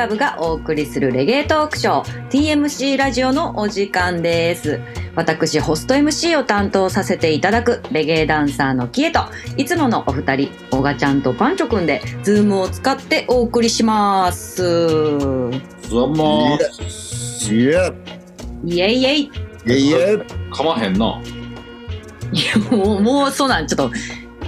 [0.00, 4.80] ラブがお送りするレゲエトークショー TMC ラジオのお時間です。
[5.14, 9.20] 私、ホスト MC を担当させていただくレゲエダンサーのキエと、
[9.58, 14.62] いつものお二人、オガちゃんとパンチョくんで、ズームを使ってお送りします。
[14.62, 16.58] ざまー
[17.44, 17.92] いや、
[18.64, 19.20] イエイイエイ。
[19.20, 19.28] い
[19.66, 21.20] いやいや、かまへんな。
[22.32, 23.90] や、もう、もう、そうなん、ちょっと、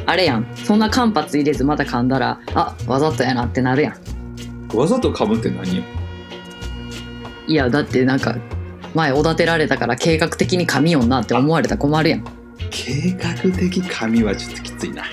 [0.07, 0.47] あれやん。
[0.65, 4.12] そんな間髪入れずまた噛んだら、あ、わざとやなってなるやん。
[4.75, 5.77] わざと噛むって何？
[5.79, 5.83] よ
[7.47, 8.37] いや、だってなんか、
[8.95, 12.25] 前おだてられたから計画的に噛みよんなって思われたら困るやん。
[12.71, 15.05] 計画的噛みはちょっときついな。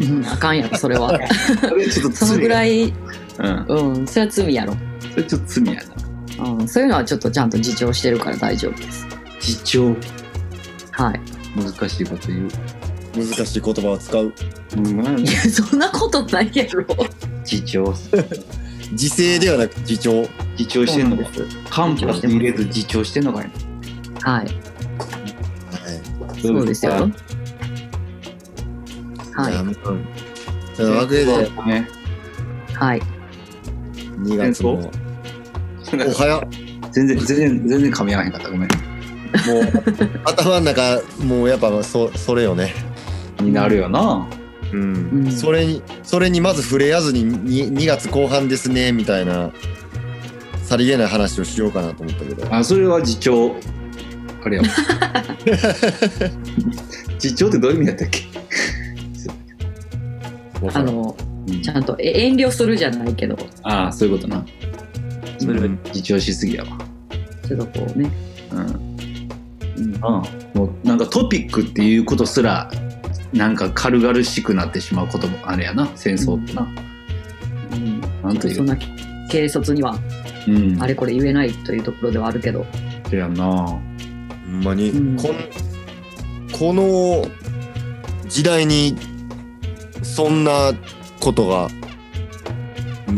[0.00, 1.18] うん、あかんやろ、それは。
[1.60, 2.88] それちょっとそのぐらい。
[2.88, 2.94] い、
[3.38, 3.66] うん。
[3.68, 4.74] うん、それは罪やろ。
[5.12, 5.82] それちょっと罪や
[6.38, 6.44] な。
[6.50, 9.06] うん、そういうのはちょっとちゃんと自重してるから大丈夫です。
[9.40, 9.96] 自重？
[10.92, 11.20] はい。
[11.56, 12.50] 難しいこと言う。
[13.14, 14.32] 難しい言葉を使う。
[14.76, 15.20] うん。
[15.20, 16.86] いや、そんなことないやろ。
[17.44, 17.92] 自重。
[18.92, 20.28] 自制ではなく自重。
[20.58, 23.50] 自重してんのかそうなん間髪入れず自重してんのかい
[24.22, 24.44] はい。
[24.44, 24.50] はい。
[26.40, 26.92] そうですよ。
[29.32, 29.52] はい。
[30.82, 31.88] いうわけで、ね。
[32.74, 33.02] はい。
[34.22, 34.90] 2月も、
[35.92, 36.40] おはや、
[36.92, 38.50] 全然、全然、全然噛み合わへんかった。
[38.50, 38.68] ごめん。
[38.68, 38.70] もう、
[40.24, 42.74] 頭の中、もうやっぱそ、それよね。
[43.40, 44.00] になるよな。
[44.00, 44.39] うん。
[44.72, 49.50] うんそれに、それにまず触れやずに 2, 2月後半ですね、みたいな、
[50.62, 52.54] さりげない話をしようかなと思ったけど。
[52.54, 53.52] あ、それは自重。
[54.44, 54.68] あれやわ。
[57.22, 58.22] 自重ってどういう意味だったっけ？
[60.74, 61.16] あの、
[61.62, 64.44] ちゃんとえ遠慮するじゃないけど、ああ、そういうことな。
[65.38, 66.78] それはうん自重しすぎやわ。
[67.48, 68.10] ちょっとこうね。
[68.52, 68.90] うん。
[69.80, 70.22] うん、も
[70.84, 72.70] うなんかトピックっていうことすら
[73.32, 75.90] なんか軽々しくなってしまうこともあれやな。
[75.94, 76.66] 戦争ってな、
[77.72, 78.54] うん、なんという。
[78.54, 78.76] そんな
[79.28, 79.96] 軽率には
[80.48, 80.82] うん。
[80.82, 82.66] あれこれ言えないというところではあるけど、
[83.08, 83.44] そやな。
[83.44, 83.78] ほ
[84.48, 85.16] んまに、うん。
[85.16, 85.34] こん
[86.52, 87.24] この
[88.28, 88.96] 時代に
[90.02, 90.72] そんな
[91.20, 91.68] ことが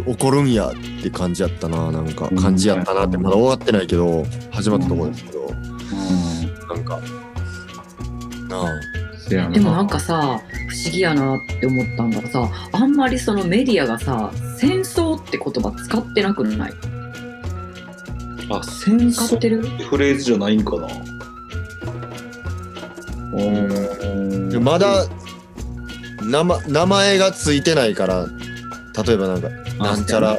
[0.06, 1.90] 起こるんやって感じやったな。
[1.90, 2.36] なんかうん。
[2.38, 5.40] 感じやったなってまだ終わってないけど始まったところですけど。
[5.40, 6.68] うん。
[6.68, 7.00] なんか
[8.48, 8.91] なあ
[9.32, 16.72] でもなんかさ不思議やなって思ったんがさあんまりそのメディアがさ戦争って言葉使ってなくない？
[18.50, 19.48] あ戦争使って
[19.84, 20.88] フレーズじゃないんかな。
[24.50, 25.06] でまだ
[26.22, 28.26] 名前名前がついてないから
[29.04, 29.48] 例えばなんか
[29.78, 30.38] なんちゃら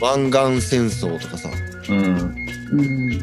[0.00, 1.50] 湾岸戦争とかさ。
[1.88, 1.96] うん。
[2.72, 3.22] うん。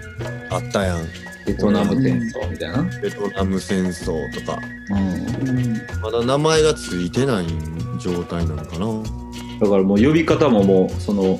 [0.51, 1.07] あったやん
[1.53, 4.59] ベトナム戦争みたいな、ベトナム戦争とか。
[4.89, 7.45] うん、うんまだ名前がついてない
[7.99, 9.03] 状態なのかな？
[9.59, 11.39] だからもう呼び方ももうその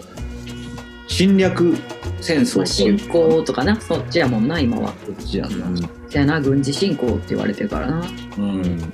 [1.08, 1.76] 侵略
[2.22, 3.80] 戦争まあ、侵攻とかな？
[3.80, 4.92] そっちやもんな今は。
[4.92, 5.90] こっちやんな。
[6.10, 8.04] じゃあな軍事侵攻って言われてるからな。
[8.38, 8.94] うん。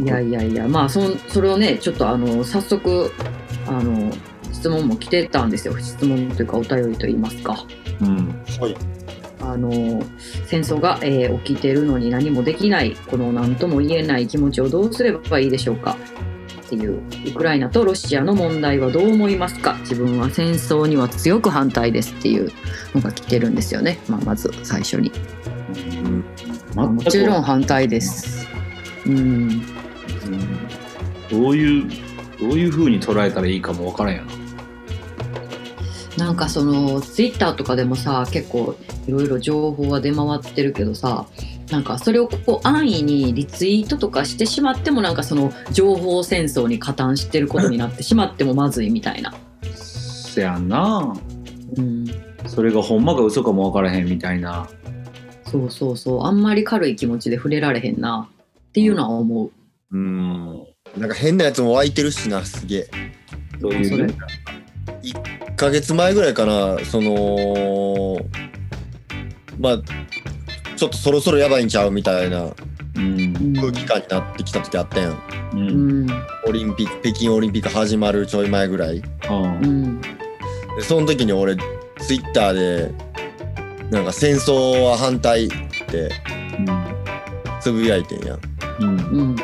[0.00, 3.10] いやいやいやまあそんそれをねちょっとあの早速
[3.66, 4.12] あの
[4.52, 5.78] 質問も来てたんですよ。
[5.78, 7.66] 質問というかお便りといいますか。
[8.00, 8.28] うん。
[8.60, 8.76] はい
[9.52, 10.02] あの
[10.46, 15.96] 戦争が、えー起きてるのに何もできないこの何とも言えない気持ちをどうすればいいでしょうか？
[16.66, 19.76] っていうウクライナとロシアの問題はどう思いますか？
[19.80, 22.50] 自分は戦争には強く反対ですっていう
[22.94, 25.12] のが来てるんですよね、まあ、まず最初に。
[26.04, 26.24] うん。
[26.74, 28.46] まあもちろん反対です。
[29.06, 29.16] うん。
[29.16, 29.60] うん。
[31.30, 31.90] どういう
[32.40, 34.41] どういう風に捉えたらいいかもわからんやな
[36.16, 41.26] なんかそのツイッターとかでもさ結構いろいろ情報は出回ってるけどさ
[41.70, 49.34] なんかそれをこう安易にリツイートとかしてしまってもなんかその情報戦争に加担してることになってしまってもまずいみたいな、
[50.32, 51.14] せやな。
[51.76, 52.06] うん、
[52.46, 54.68] それがほんまか嘘かもわからへんみたいな。
[55.50, 56.22] そうそうそう。
[56.24, 58.28] あんまり軽い気持ちで触れられへんな。
[58.68, 59.50] っていうのは思う、
[59.90, 60.66] うん。
[60.96, 62.90] なんか変なやつも湧いてるしなすげえ。
[63.60, 64.04] どうそれ。
[64.04, 64.16] いう
[65.02, 65.31] 1
[65.62, 68.18] ヶ月前ぐらいかなその
[69.60, 69.78] まあ
[70.76, 72.52] ちょっとそろそろやばいんちゃうみたいな
[73.60, 75.12] 空気感になってきた時あったやん。
[75.12, 75.16] う
[75.54, 76.06] うん。
[76.06, 76.10] ん
[76.48, 79.00] オリンピック北京オリンピック始まるちょい前ぐらい。
[79.28, 80.00] あうん。
[80.00, 80.08] で
[80.82, 81.56] その時に俺
[82.00, 82.92] ツイッターで
[83.90, 85.48] なんか戦争は反対っ
[85.88, 86.10] て
[87.60, 88.40] つぶやいてんやん。
[88.80, 88.96] うん。
[88.98, 89.36] うん。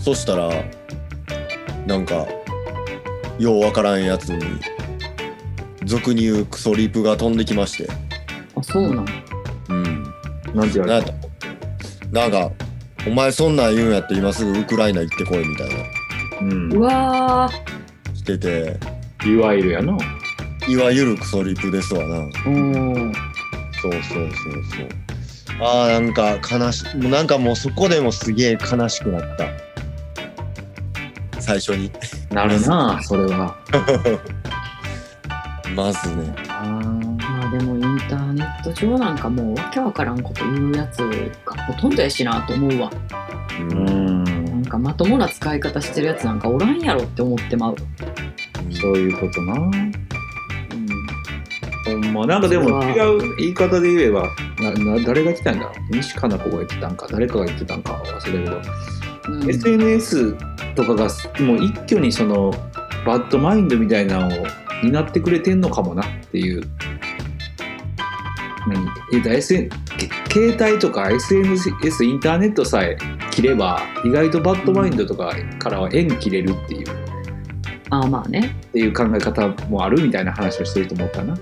[0.00, 0.50] そしたら
[1.86, 2.26] なんか
[3.38, 4.38] ようわからんやつに
[5.84, 7.90] 俗に言うクソリプが飛んできまして
[8.56, 9.06] あそうなん
[9.68, 10.02] うん
[10.54, 11.12] なんて言われた？
[12.12, 12.50] なんか
[13.06, 15.74] お前そんなん言うんやって今すぐウクライナ行ってこいみたいな
[16.42, 17.48] うんうわ
[18.14, 18.78] 来てて
[19.24, 19.96] いわゆるやな。
[20.68, 22.16] いわゆるクソリプですわな。
[22.20, 23.12] おー
[23.80, 24.32] そうそうそう
[24.76, 25.62] そう。
[25.62, 29.46] ああ、なんか悲しもうなんかもうそこでもすげえ悲しくなった。
[31.40, 31.90] 最初に。
[32.30, 33.56] なるな、それは。
[35.74, 36.34] まずね。
[36.48, 36.64] あ
[37.18, 40.98] まあでもインターネット上なんかもうわけわからんこと言うやつ
[41.44, 42.90] がほとんどやしなと思うわ。
[43.58, 43.62] う。
[43.62, 44.44] うんん。
[44.44, 47.76] なんかまともな使い方してるやつなんかおらんやろって思ってまう。
[48.72, 49.54] そういうことな。
[49.54, 49.92] うん
[51.86, 54.28] ほんま、なんかでも違う言い方で言えば、
[54.60, 55.70] なな誰が来たんだろ？
[55.70, 57.94] う西加奈子が言ってたんか、誰かが言ってたんか？
[58.04, 58.56] 忘れたけど、
[59.32, 60.34] うん SNS
[60.74, 61.08] とかが
[61.40, 62.52] もう一挙にその
[63.04, 64.46] bad mind みたいなのを
[64.82, 66.62] 担ってくれてんのかもなっていう。
[68.66, 68.86] 何？
[69.10, 72.96] 言うたら SN け携帯とか SNS インターネットさえ
[73.30, 76.92] 切れば意外と bad mind とかからは縁切れるっていうっ
[77.90, 78.54] ああまあね。
[78.72, 81.38] ていう考え方もあるみたいな話をしてると思ったな。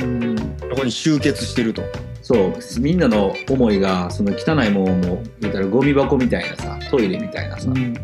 [0.00, 1.82] うんそこに集結してると。
[2.22, 7.94] そうみんなの思いがその汚いものも言ったらゴミ箱みたいなさトイレみたいなさ、うん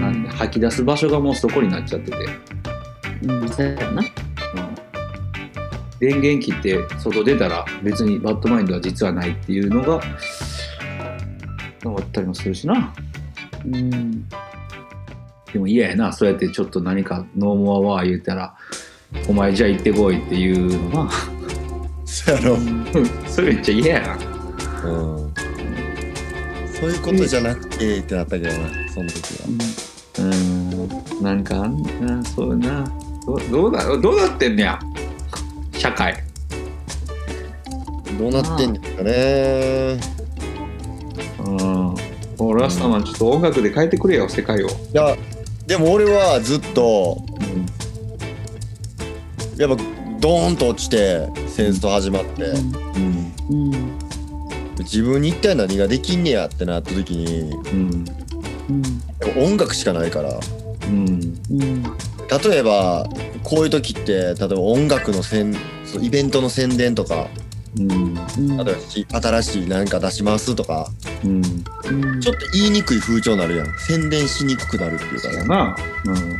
[0.00, 2.16] なんで吐き出す場所がもうそこになっちゃってて、
[3.22, 4.02] うんそうやな。
[6.00, 10.00] 電源切って外出たら別にバッドマインドは実はないっていうのが
[11.84, 12.94] あったりもするしな
[13.66, 14.26] うん
[15.52, 18.54] でも嫌やなそうやってちょっと何かノーモアワー言ったら
[19.28, 21.10] お前じゃあ行ってこいっていうのな
[22.06, 22.56] そうやろ。
[23.28, 24.14] それめっちゃ嫌やな
[24.84, 25.34] うん。
[26.72, 29.48] そういうことじゃなくてってなったけどな、その時は。
[30.18, 32.84] うんなんかあんなそうな
[33.38, 34.78] どどうだどうなってんねや？
[35.72, 36.22] 社会。
[38.18, 40.00] どうなってんですかね。
[41.38, 41.94] うん。
[42.38, 45.16] 俺はさ、まあちょっと音楽で変えてくれよ世界を、いや、
[45.66, 47.18] でも俺はずっと、
[49.56, 49.82] やっぱ
[50.20, 52.58] ドーンと落ちて戦争始まって、う
[52.98, 53.32] ん。
[53.50, 53.98] うん。
[54.80, 58.04] 自分に一体何ができんねやってなった時にうん。
[58.68, 59.44] うん。
[59.44, 60.40] 音楽しかないから。
[60.88, 61.08] うん。
[61.50, 61.82] うん
[62.30, 63.06] 例えば
[63.42, 65.54] こういう時って例えば音楽のせん
[65.84, 67.28] そうイベントの宣伝とか
[67.78, 67.90] うん。
[67.92, 67.94] う
[68.40, 70.88] ん例えばし新しい何か出しますとか
[71.24, 71.36] うん。
[71.36, 73.78] うんちょっと言いにくい風潮になるやん。
[73.78, 75.28] 宣伝しにくくなるっていうか。
[75.30, 75.76] ねやな、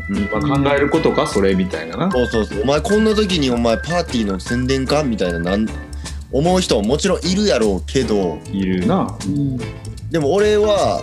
[0.08, 2.10] うん、今考えることかそれみたいなな。
[2.10, 2.62] そうそうそう。
[2.62, 5.66] お前こんな時にお前パーティーの宣伝かみたいななん
[6.32, 8.38] 思う人ももちろんいるやろうけど。
[8.52, 9.16] いるな。
[9.26, 9.58] うん。
[10.10, 11.02] でも俺は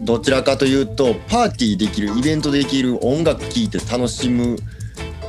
[0.00, 4.56] どちらかというとパーティーできるイベントできる音楽聴いて楽しむ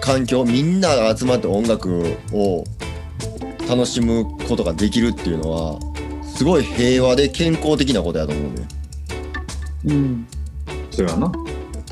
[0.02, 2.64] 環境みんなが集まって音楽を
[3.70, 5.80] 楽しむことができるっていうのは
[6.24, 8.68] すごい平和で健康的なことやと思うね。
[9.86, 10.28] うん
[10.92, 11.32] それはな。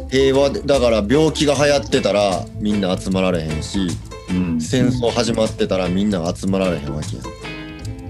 [0.09, 3.87] 平和でだから病気が流行ってたらみんな集まられへんし
[4.29, 4.59] うん。
[4.59, 7.23] 戦争始まってたらみんな集まられへんわけや。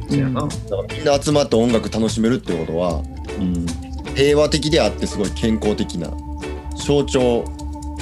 [0.10, 0.42] そやな。
[0.42, 3.04] だからみんな集まって音楽楽しめるってことは
[3.40, 3.66] うん
[4.22, 6.12] 平和的であってすごい健康的な
[6.76, 7.44] 象徴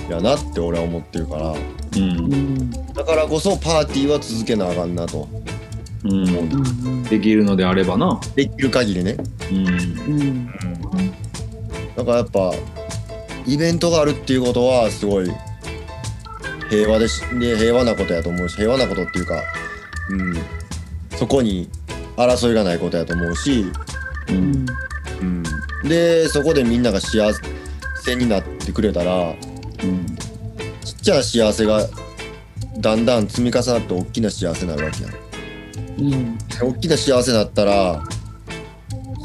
[0.09, 1.51] やなって俺は思ってるから。
[1.51, 2.33] うん。
[2.33, 5.29] うんだからこそパーティーは続けなあかんなと。
[6.03, 6.27] うん。
[6.27, 8.19] うんできるのであればな。
[8.35, 9.15] できる限りね。
[9.49, 9.67] うん。
[9.67, 10.47] うん。
[11.95, 12.53] だからやっぱ
[13.45, 15.31] イベントがあるっていうことはすごい
[16.69, 19.41] 平和でしで平和なことやと思うし平和なことっていうか
[20.09, 20.37] うん。
[21.17, 21.69] そこに
[22.17, 23.65] 争いがないことやと思うし、
[24.29, 24.65] ううんん。
[25.21, 25.43] うん、
[25.83, 27.31] でそこでみんなが幸
[28.03, 29.29] せになってくれたら
[29.83, 30.05] うん
[30.83, 31.87] ちっちゃな幸せが
[32.79, 35.13] だんだん積み重なって大きな幸せになるわけやん。
[35.99, 36.37] うん。
[36.61, 38.03] 大きな幸せになったら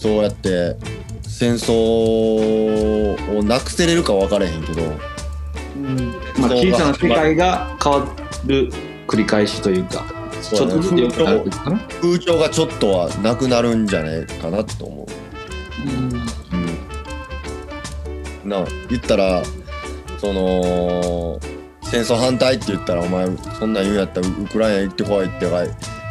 [0.00, 0.76] そうやって
[1.22, 1.72] 戦争
[3.38, 4.82] をなくせれるか分からへんけど
[5.76, 5.96] うん。
[6.38, 8.06] まあ小さな世界が変わ
[8.46, 8.72] る
[9.06, 10.04] 繰り返しというか
[10.42, 15.06] ちょっとずつ良くなるっていうかな風潮がちょっとはなくなるんじゃないかなと思
[15.86, 16.13] うんう。
[16.13, 16.13] うん、
[18.44, 19.42] なあ言ったら
[20.20, 21.38] その
[21.82, 23.26] 戦争反対って言ったらお前
[23.58, 25.46] そんなん言うんやったらウクライナ行ってこいって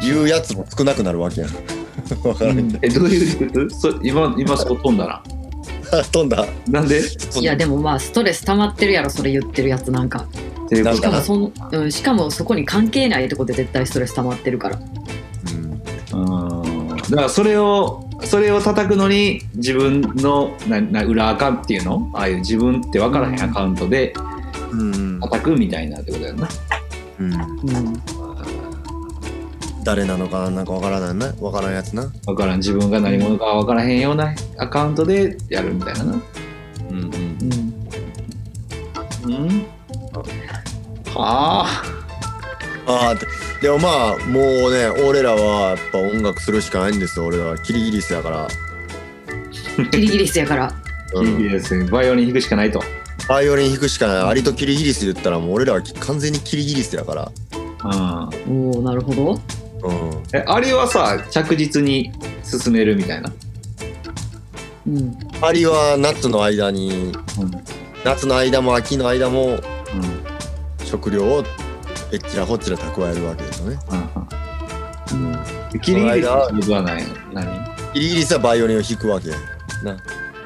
[0.02, 1.50] 言うやつも少なくなるわけやん。
[2.22, 5.22] 分からんけえどういうことそ今今そこ飛んだな？
[5.90, 6.02] ど。
[6.10, 6.46] 飛んだ。
[6.68, 7.00] なんで？
[7.40, 10.26] いやでもまあストレス溜まってるやろそれ言ってるやつなんか。
[10.72, 14.78] しかもその、うん、しかもそこに関係ないとこで絶対ストレス溜まってるから。
[16.12, 16.20] うん。
[16.20, 22.10] うんだからそれをそれを叩くのに自分のなな裏アカっていうの？
[22.14, 24.14] ああいう自分って分からへんアカウントで
[24.72, 26.48] うん叩くみたいなってことやんな。
[27.20, 28.02] うん、うん。
[29.84, 31.32] 誰なのかなんか分からないな。
[31.32, 32.10] 分からんやつな。
[32.26, 32.58] 分からん。
[32.58, 36.12] 自分が何者か分からへんようなアカウントでやるみたいなな。
[36.90, 37.10] うんうん。
[39.24, 39.66] うんうん。
[41.16, 43.10] ああ。
[43.10, 43.26] あって
[43.60, 47.26] でもまあもうね俺らはやっぱ音楽するしかないんですよ。
[47.26, 48.48] 俺らはキリギリスやから、
[49.90, 50.74] キリギリスやから。
[51.14, 51.36] うん。
[51.36, 52.82] キリギリスバイオリン弾くしかないと。
[53.26, 54.16] バイオリン弾くしかない。
[54.24, 57.32] アリとキリギリス言ったらもう俺らは完全にキリギリスやから。
[57.84, 58.72] うん。
[58.74, 59.32] おおなるほど。
[59.32, 60.22] うん。
[60.34, 63.32] えあれはさ着実に進めるみたいな？
[64.86, 65.16] うん。
[65.40, 67.50] アリは夏の間にうん。
[68.04, 69.60] 夏の間も秋の間もうん。
[70.84, 71.44] 食料を
[72.14, 73.78] えっちらほっちら蓄えるわけですよね。
[73.90, 75.32] うんうん。
[75.32, 75.80] うん。
[75.80, 77.02] キリギリスの仕事はない。
[77.02, 77.92] の何？
[77.92, 79.30] キリギリスはバイオリンを弾くわけ。
[79.82, 79.96] な。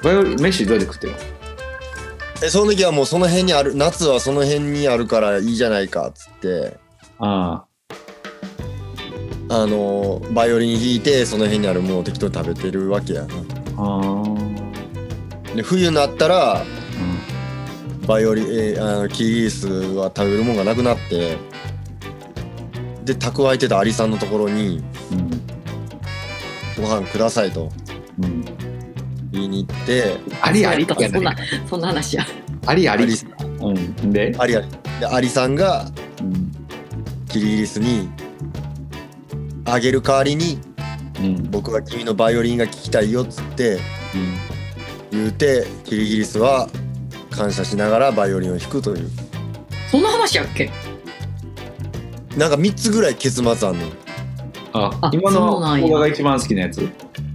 [0.03, 1.19] バイオリン飯どうやって食ってるの？
[2.43, 6.79] えその時はもうその辺にある夏はその辺にあるからいいじゃないかっつって。
[7.19, 7.67] あ
[9.51, 9.67] あ。
[9.67, 13.35] のバイオリン弾いてその辺にあるものを適当に食べてるわけやな。
[13.77, 14.25] あ
[15.53, 15.55] あ。
[15.55, 18.07] で冬になったらうん。
[18.07, 21.37] バイオリン、えーあのキリギリスは食べるものがなくなって
[23.09, 25.31] で蓄えてたアリさんのところにうん。
[26.77, 27.71] ご飯くださいと
[28.23, 28.45] うん。
[29.33, 31.37] 言いに行ってありありそうやったそんな
[31.69, 32.27] そんな話や。
[32.67, 33.15] ありありアリ。
[33.61, 34.13] うん。
[34.13, 34.35] で？
[34.39, 34.69] アリアリ。
[35.01, 35.87] でアリさんが
[36.21, 36.53] うん。
[37.29, 38.09] キリギリスに
[39.65, 40.59] あげる代わりに
[41.21, 41.51] うん。
[41.51, 43.79] 僕は君のバイオリンが聴きたいよっつって
[45.11, 46.69] 言うてキリギリスは
[47.31, 49.11] 感謝しながらバイオリンを弾くという。
[49.91, 50.71] そんな話やっけ？
[52.39, 53.87] なんか3つぐらい結末あんの？
[54.73, 55.89] ああ今のそうなんや。
[55.89, 56.89] 動画が一番好きなやつ。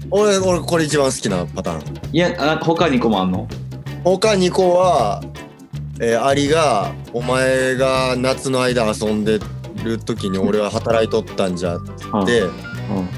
[0.09, 1.81] 俺俺これ一番好きなパターン。
[2.13, 3.47] いやあ他に個もあんの？
[4.03, 5.21] 他2個は、
[5.99, 9.39] えーアリが「お前が夏の間遊んで
[9.83, 11.79] る時に俺は働いとったんじゃ」っ
[12.25, 12.51] てうん。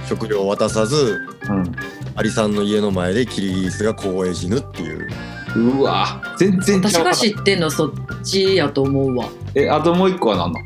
[0.07, 1.71] 食料を渡さずうん。
[2.15, 5.07] アリさんの家の前でキリギリスが凍え死ぬっていう。
[5.55, 6.21] うわ。
[6.37, 7.91] 全然ちゃう私が知ってんのそっ
[8.23, 9.27] ちやと思うわ。
[9.53, 10.59] えあともう一個は何の？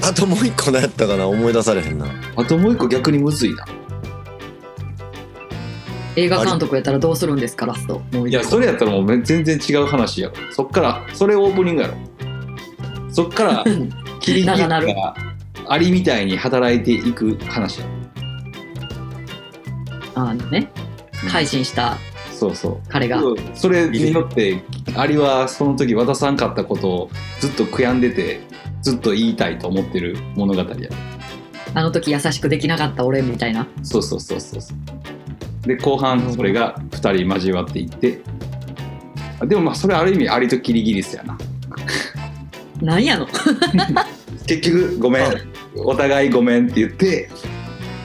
[0.08, 2.06] あともう1個何やったかな思い出されへんな。
[2.36, 3.64] あともう一個逆にむずいな。
[6.16, 8.00] 映画監督やったらどうするんですかラスト。
[8.12, 10.28] もういやそれやったらもうめ全然違う話や。
[10.28, 11.94] ろそっからそれオープニングやろ。
[13.10, 13.90] そっから うん
[14.20, 15.14] キリギリス長なるが
[15.66, 17.86] アリみたいに働いていく話や。
[20.14, 20.70] あのね
[21.30, 21.96] 改心した
[22.32, 22.76] そうそう。
[22.88, 23.22] 彼が。
[23.54, 24.62] それによって
[24.96, 28.40] アリはその時渡さんかったことをずっと悔やんでて
[28.82, 30.66] ずっと言いたいと思ってる物語や。
[31.74, 33.66] あの時優しくできなかった俺みたいな。
[33.82, 34.60] そうそうそうそう
[35.66, 36.96] で後半それが2
[37.26, 38.20] 人交わっていって。
[39.40, 41.38] あでもまあそれある意味アリとキリギリスやな。
[42.82, 43.26] なんやの？
[44.46, 45.22] 結局ごめん。
[45.76, 47.30] お互いごめんって言って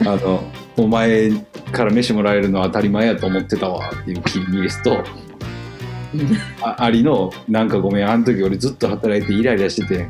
[0.02, 0.44] あの
[0.76, 1.30] お前
[1.72, 5.02] から飯もらえるのは当たり前やと思ってたわっていうキリギリスと
[6.14, 6.36] うん。
[6.62, 10.06] あアリのなんかごめんあの時俺ずっと働いてイライラしてて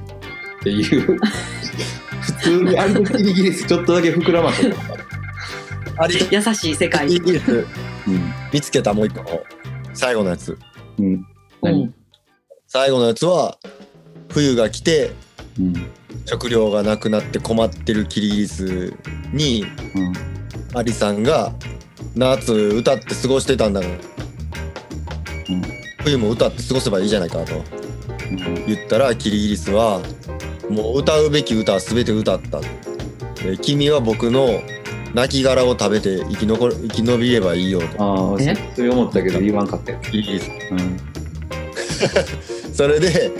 [0.61, 1.19] っていう。
[2.21, 4.77] 普通にアリとキリギリスちょっとだけ膨らませた、
[5.99, 7.09] アリと優しい世界。
[7.09, 7.67] キリギリス
[8.09, 8.33] うん。
[8.53, 9.45] 見つけたもう1個。
[9.95, 10.59] 最後のやつ。
[10.99, 11.25] うん。
[12.67, 13.59] 最後のやつは
[14.29, 15.13] 冬が来て
[15.59, 15.75] うん。
[16.25, 18.93] 食料がなくなって困ってるキリギリス
[19.33, 20.13] にうん。
[20.79, 21.53] アリさんが
[22.15, 25.63] 夏歌って過ごしてたんだから、うん。
[26.03, 27.63] 冬も歌って過ごせばいいじゃないかと
[28.31, 28.67] うん。
[28.67, 30.01] 言ったらキリギリスは
[30.71, 32.61] もう歌うべき歌は全て歌った。
[33.43, 34.61] で君は僕の
[35.15, 37.87] 亡き殻を食べて生き残る生き延びればいいよと。
[38.03, 38.57] ああえ？
[38.75, 40.97] それ思ったけど言わんかったよ、キリギリスうん。
[42.75, 43.31] それで、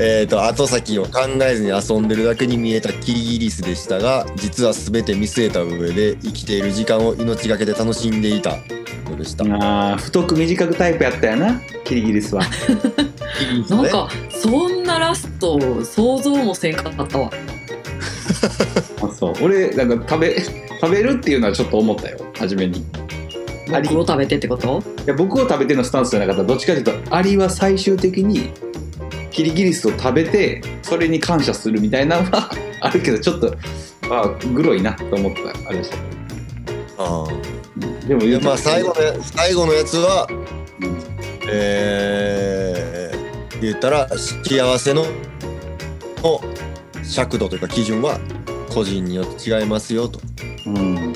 [0.00, 8.58] えー、と後先を考えずに遊んでるだけに見えたキリギリスでしたが実は全て見据えた上で生きている時間を命がけで楽しんでいた。
[9.08, 9.44] のでした？
[9.44, 12.42] ああ太く短くタイプやったよなキリギリスは。
[13.38, 13.82] キリギリスね。
[13.82, 17.30] なんかそんなラスト想像もせんかったわ。
[19.02, 19.34] あ そう。
[19.42, 22.18] 俺なんか食べ食べるっていうのはちょっと思ったよ。
[22.38, 22.78] 初めに。
[22.78, 22.84] い
[23.74, 23.88] アリ。
[23.88, 24.82] 僕を食べてってこと？
[25.06, 26.42] や僕を食べてのスタンスじゃなかった。
[26.42, 28.50] らどっちかというとアリは最終的に
[29.30, 33.54] キリギリスを食べてそれに感謝するみたいなのは あるけどちょっと
[34.10, 35.68] あグロいなと思った。
[35.68, 35.96] あれでした。
[36.98, 37.26] あ
[38.06, 40.28] でもまあ最後の、最後のやつは
[40.80, 40.98] うん。
[41.48, 42.71] えー、
[43.62, 45.04] 言ったら幸せの
[46.22, 46.40] の
[47.02, 48.18] 尺度というか基準は
[48.72, 50.20] 個人によって違いますよと。
[50.66, 51.12] うん。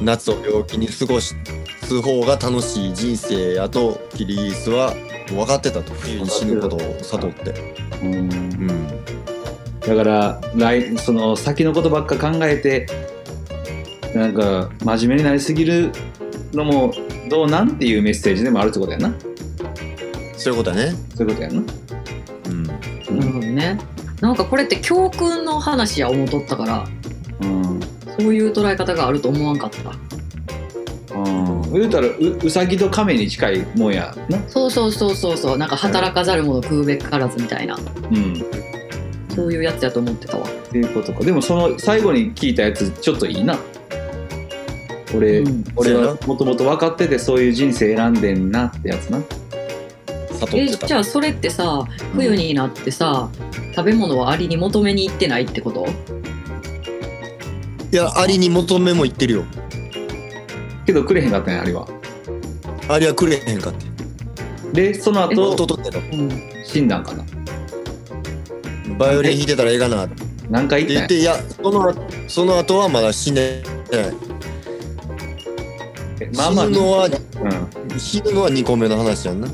[0.00, 1.34] 夏を病気に過ごす
[2.02, 4.94] 方が楽しい人生やとキリギリスは
[5.28, 5.92] 分かってたと。
[5.94, 7.54] 冬に死ぬことを悟って。
[8.02, 8.14] うん。
[8.14, 9.02] うん。
[9.80, 12.86] だから来その先のことばっか考えて
[14.14, 15.90] なんか真面目になりすぎる
[16.52, 16.92] のも
[17.28, 19.12] どうなんっていうメッセージでもあるってことやな
[20.42, 20.92] そういうことやね。
[21.14, 21.62] そういうことやな。
[22.46, 22.62] うん。
[22.64, 23.78] なるほどね。
[24.20, 26.86] なんかこれって教訓の話や思うとったから
[27.40, 27.80] うん
[28.18, 31.16] そういう捉え方があると思わんかった。
[31.16, 31.72] うん。
[31.72, 34.38] 言うたらううさぎと亀に近いもんやな。
[34.48, 35.58] そうそうそうそうそう。
[35.58, 37.76] なんか働かざる者食うべからずみたいな。
[37.76, 38.44] うん。
[39.36, 40.48] そういうやつやと思ってたわ。
[40.48, 41.20] っていうことか。
[41.20, 43.56] でもその最後に聞いたやつちょっといいな。
[45.14, 45.64] 俺、うん。
[45.76, 49.22] 俺はもともと分かっててそういう人生選んでんなってやつな
[50.44, 53.30] え悟ってたじゃあそれってさ冬になってさ、
[53.74, 55.86] 食べ物はアリに求めに行ってないってこと？
[57.92, 59.44] いやアリに求めも言ってるよ。
[60.86, 61.86] けどくれへんかったんやあれは。
[62.88, 63.86] アリはくれへんかって。
[64.72, 66.30] でその弟後とってたうん
[66.64, 67.24] 死んだんかな。
[68.98, 70.06] バイオリン弾いてたらええかな。
[70.06, 71.34] って何回言ったんや？
[71.36, 71.94] 言っていやその
[72.28, 74.14] その後はまだ死んでない
[76.20, 78.00] えまあまあ死ぬのはうん。
[78.00, 79.48] 死ぬのは2個目の話やんな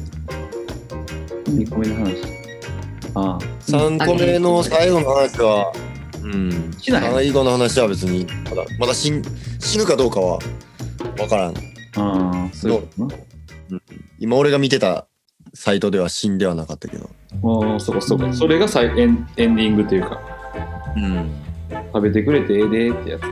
[1.49, 2.17] 2個目の話。
[3.14, 3.38] ああ。
[3.67, 5.73] 3個目の最後の話は
[6.23, 6.73] うん。
[6.81, 9.23] 最後の話は別にまだまだ死ん
[9.59, 10.38] 死ぬかどうかは
[11.17, 11.55] 分からん。
[11.97, 13.81] ああそういうことな。
[14.19, 15.07] 今俺が見てた
[15.55, 17.11] サイトでは死んではなかったけど。
[17.43, 20.21] ああそうかそうか、うんそれがさいエンエンディングというか。
[20.97, 21.31] うん。
[21.93, 23.28] 食べてくれてええでってやつね。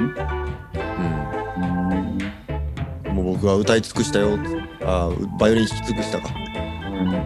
[3.09, 3.15] うん。
[3.15, 4.39] もう僕は歌い尽くしたよ。
[4.83, 6.29] あーバイオリン弾き尽くしたか、
[6.91, 7.23] うん、うん、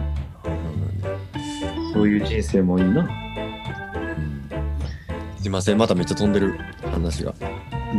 [1.93, 3.07] そういう人生もいいな。
[5.39, 5.77] すいません。
[5.77, 6.57] まためっちゃ飛んでる。
[6.91, 7.33] 話が。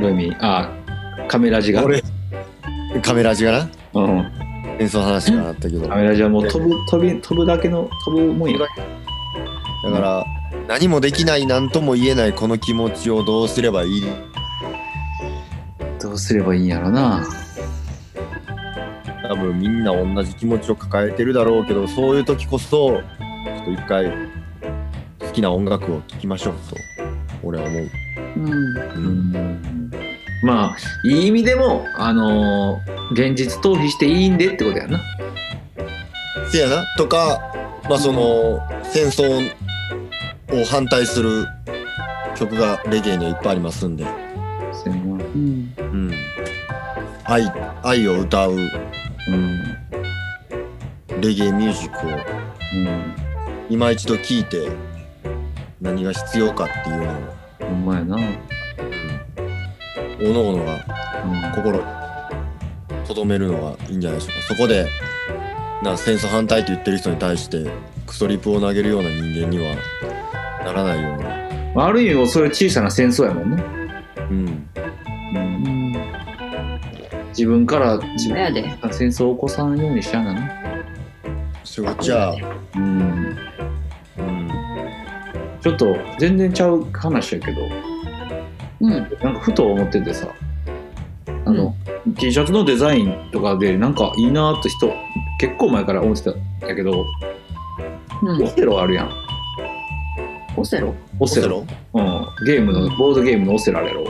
[0.01, 0.37] どういう意味？
[0.41, 0.71] あ
[1.19, 1.85] あカメラジが。
[1.85, 2.03] 俺。
[3.03, 3.71] カメラ字がな？
[3.95, 4.33] うん。
[4.79, 5.89] 演奏の話があったけど。
[5.89, 8.59] カメラジはもう飛ぶ飛び飛ぶだけの飛ぶもんや。
[8.59, 8.67] だ
[9.91, 10.25] から
[10.69, 14.05] 何もできない何とも言えないこの気持ちをどうすればいい？
[16.01, 17.27] どうすればいいんやろな。
[19.29, 23.01] 多分みんな同じ気持ちを抱えてるだろうけどそういう時こそ
[23.63, 24.13] っと一回
[25.21, 26.77] 好きな音楽を聴きましょうと
[27.43, 27.91] 俺は思う、
[28.37, 28.53] うん。
[28.53, 29.91] うん。
[30.45, 30.77] まあ
[31.09, 34.99] いい意味でもあのー現実逃避していいんでってことやな。
[36.51, 36.83] せやな。
[36.97, 37.53] とか
[37.89, 39.51] まあその戦争
[40.51, 41.47] を反対する
[42.35, 44.07] 曲がレゲエにはいっぱいありますんで、
[44.87, 45.75] うん。
[45.77, 46.11] うん、
[47.25, 48.57] 愛愛を歌うう
[49.31, 49.63] ん。
[51.21, 52.11] レゲエミュージックを。
[52.11, 53.22] うん
[53.73, 54.69] 今一度聴いて
[55.81, 57.17] 何が必要かっていうのを。
[57.61, 58.19] ほんまやな。
[60.21, 60.75] おのおのが
[61.25, 61.53] うん。
[61.55, 61.85] 心に
[63.07, 64.55] 留めるのがいいんじゃないでしょうか。
[64.55, 64.87] そこで
[65.83, 67.71] な戦争反対って言ってる人に対して
[68.07, 69.75] クソリプを投げるような人間には
[70.67, 71.23] ならないように、
[71.75, 73.65] まあある意味そういう小さな戦争やもんね、
[74.19, 74.69] うん、
[75.35, 75.67] うん。
[75.67, 75.93] うん
[77.29, 78.63] 自分から自分そうやで。
[78.93, 80.35] 戦争を起こさんようにしちゃうな。
[80.35, 80.63] な
[81.65, 82.35] そうじゃあ、
[82.77, 83.39] うんうん、
[85.63, 87.61] ちょっと全然ちゃう話やけど
[88.81, 88.91] うん。
[88.91, 90.29] なんかふと思っててさ
[91.45, 91.75] あの、
[92.19, 94.93] T シャツのデザインとかでなんかいいなって人
[95.39, 97.05] 結構前から思ってたんやけど、
[98.23, 98.43] うん。
[98.43, 99.11] オセロあるやん。
[100.57, 100.95] オセロ？
[101.19, 101.65] オセロ。
[101.95, 104.05] うん、ゲームのボードゲームのオセロやろ。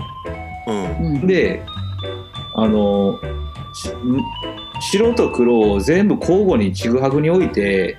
[0.67, 1.15] うん。
[1.15, 1.63] うんで
[2.55, 3.19] あの
[3.75, 4.21] しん
[4.81, 7.97] 白と黒を全部交互にちぐはぐに置いて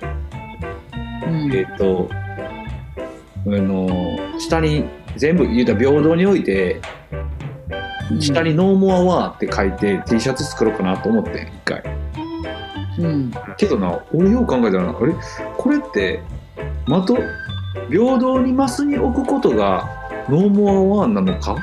[1.26, 1.52] うん。
[1.52, 2.08] えっと
[3.46, 3.88] あの
[4.38, 4.84] 下に
[5.16, 6.80] 全部言うたら平等に置いて
[8.20, 11.82] 下に「no more war」って書いて T シャツ作ろうかなと思ってん一回。
[12.98, 13.32] うん。
[13.56, 15.14] けどな俺よう考えたらなあれ？
[15.56, 16.22] これって
[16.86, 17.16] 的
[17.90, 19.88] 平等にマスに置くことが
[20.28, 21.56] no more war なのか？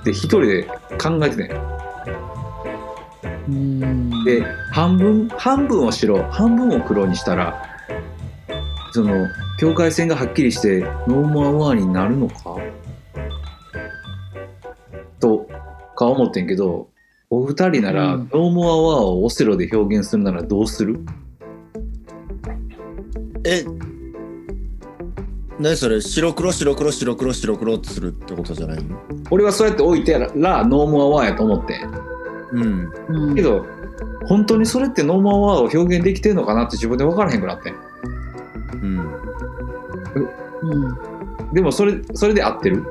[0.00, 0.64] って一人で
[1.02, 1.56] 考えてたんや。
[3.48, 4.24] うん。
[4.24, 4.42] で
[4.72, 7.62] 半分半分を白半分を黒にしたら
[8.92, 9.26] その
[9.58, 12.56] 境界線がはっきりして no more war になるのか？
[15.20, 15.48] と
[15.96, 16.88] か思ってんけど
[17.30, 18.28] お二人なら、うん。
[18.32, 20.98] no more war をオセロで表現するならどうする？
[23.46, 23.64] え
[25.58, 26.00] 何それ？
[26.00, 28.98] 白黒白黒白黒白黒ってするってことじゃないの？
[29.30, 31.78] 俺はそうやって置いてら no more war やと思って。
[31.78, 31.90] ん
[32.52, 32.92] うん。
[33.30, 33.34] うん。
[33.34, 33.64] けど
[34.26, 37.74] 本当にそれってノーモアワーを表現できてんのかなって自分で分からへんくなってん
[40.62, 40.76] う
[41.50, 41.52] ん。
[41.52, 42.84] でもそれそれで合ってる、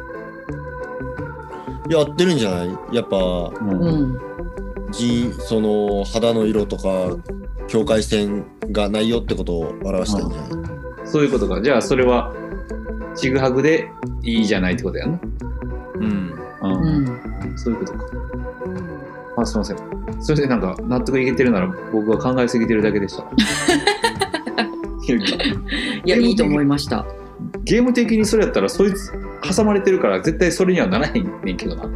[1.90, 2.78] やってるんじゃない？
[2.92, 3.22] やっぱう
[3.64, 4.20] ん。
[5.40, 7.18] その肌の色とか
[7.68, 11.08] 境界線がないよってことを表したいんじゃない？
[11.08, 11.62] そういうことか。
[11.62, 12.34] じゃあそれは
[13.16, 13.90] ちぐはぐで
[14.22, 15.20] いいじゃないってことやな。
[15.96, 16.04] うん。
[16.04, 17.58] ううんん。
[17.58, 18.06] そういうことか。
[19.38, 19.78] あすいません。
[20.22, 23.24] それでなんか納得いけてるなら僕は考えすぎてるだけでした
[25.08, 27.06] いやいいと思いました。
[27.64, 29.12] ゲーム的にそれやったらそいつ
[29.56, 31.90] 挟まれてるから絶対それにはならへんねんけどな。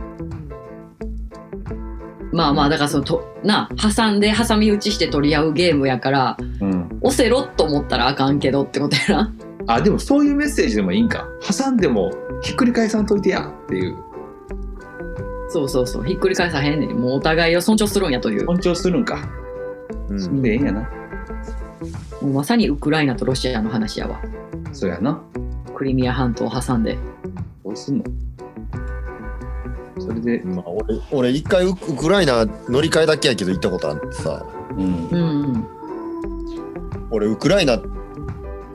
[2.34, 7.00] まあまあだからそのとな挟んで挟み撃ちして取り合うゲームやからうん。
[7.02, 9.34] 押せろと思ったらあかんけどってことやな。
[9.67, 11.28] あでもそういうメッセージでもいいんか。
[11.41, 13.96] 挟んでもひっくり返さんといてやっていう。
[15.50, 16.04] そうそうそう。
[16.04, 16.98] ひっくり返さへんねん。
[16.98, 18.46] もうお互いを尊重するんやという。
[18.46, 19.17] 尊重するんか。
[20.10, 20.20] うん。
[20.20, 20.89] そんでええんやな
[22.28, 24.22] もうまさにウクライナとロシアの話やわ。
[24.74, 25.22] そうやな。
[25.74, 26.98] クリミア半島を挟んで。
[27.63, 28.04] どうすんの？
[29.98, 30.42] それで。
[30.44, 34.46] まあ、俺俺一回ウウクライナ乗り換えだけやけど行ったことあってさ。
[34.72, 35.08] うん。
[35.08, 35.42] うん。
[35.42, 35.68] うん
[37.12, 37.82] 俺ウクライナ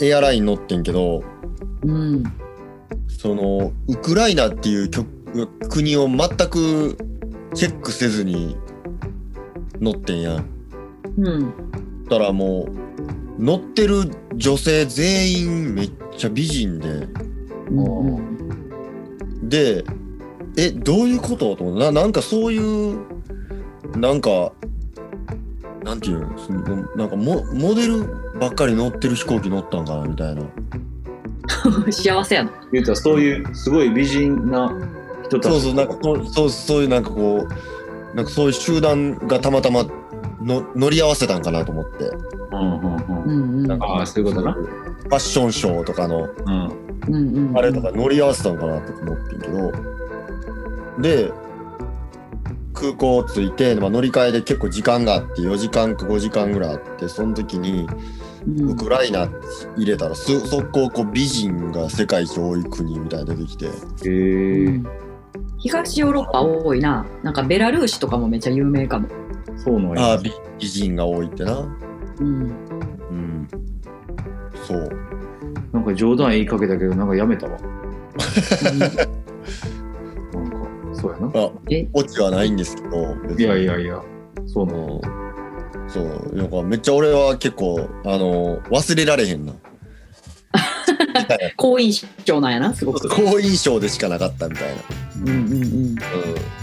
[0.00, 1.22] エアライン乗ってんけど
[1.82, 2.24] うん。
[3.06, 5.06] そのウクライナっていう局
[5.68, 6.96] 国を全く
[7.52, 8.56] チェックせずに
[9.78, 10.46] 乗ってんやん。
[11.18, 11.52] うん。
[12.08, 12.82] だからもう
[13.38, 16.88] 乗ってる女性全員めっちゃ美人で。
[17.70, 19.48] うんうん。
[19.48, 19.84] で
[20.56, 21.56] えどういうこと？
[21.56, 21.84] と思って。
[21.84, 22.98] ななんかそういう
[23.96, 24.52] なんか
[25.82, 26.96] なんていうの？
[26.96, 28.04] なんかモモデル
[28.38, 30.42] ばっかり乗ってる飛行機乗ったんかなみたいな。
[31.90, 32.50] 幸せやな。
[32.72, 34.72] 言うたらそういうすごい美人な
[35.24, 35.52] 人たち。
[35.52, 37.46] そうそうなんかそうそうそういうなんかこ
[38.12, 39.84] うなんかそういう集団がたまたま
[40.44, 42.04] の乗り合わせたんかなと思って。
[42.52, 43.22] うんうんうん。
[43.24, 44.52] うんうんなんかああそういうことな。
[44.52, 46.72] ファッションショーとかのうん
[47.08, 47.58] うんうん。
[47.58, 49.72] あれとか乗り合わせたんかなとか思ってんけど。
[51.00, 51.32] で
[52.74, 57.86] 空港着いて、まあ、乗り換えで結構時間があって4時間か5時間ぐらいあってその時に
[58.46, 58.70] うん。
[58.70, 59.28] ウクライナ
[59.76, 63.66] 入れたらす速攻こう美人が世界一多い国みたいなの出てきて。
[63.66, 63.70] へ
[64.64, 65.02] え
[65.58, 67.06] 東ヨーロッパ多いな。
[67.22, 69.08] なんかベラルーシとかもめっちゃ有名かも
[69.56, 70.04] そうなんや。
[70.04, 71.58] ああ美美人が多いってな。
[72.20, 72.26] うん。
[72.26, 73.48] うん。
[74.66, 74.90] そう。
[75.72, 77.58] なんか冗談言いかけたけどなんかやめたわ。
[77.60, 79.06] なんか
[80.92, 81.30] そうやな。
[81.34, 81.88] あえ？
[81.92, 84.02] オチはないんですけどいやいやいや。
[84.46, 85.00] そうなの。
[85.02, 85.90] うん。
[85.90, 86.36] そう。
[86.36, 89.52] なんかめっちゃ俺は結構あの忘れられへんな。
[91.56, 93.08] 好印象なんやなすごく。
[93.08, 94.82] 好印象でしかなかったみたいな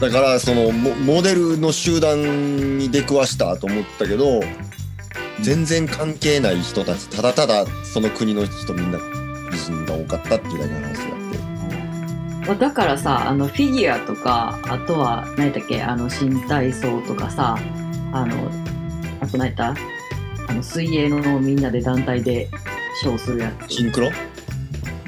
[0.01, 4.41] だからそのモモデルの集団に出くわしたと思ったけど
[5.41, 8.99] 全然関係ない人たちただただその国の人みんな
[9.49, 12.47] 美人が多かったっていうだけの話があって。
[12.47, 17.57] まあだからさあのフィギュアとかあとは何やったっけあの新体操とかさ
[18.11, 18.51] あの
[19.21, 19.75] あと何やった？
[20.47, 22.49] あの水泳のみんなで団体で
[22.99, 23.73] ショーするやつ。
[23.73, 24.09] シンクロ？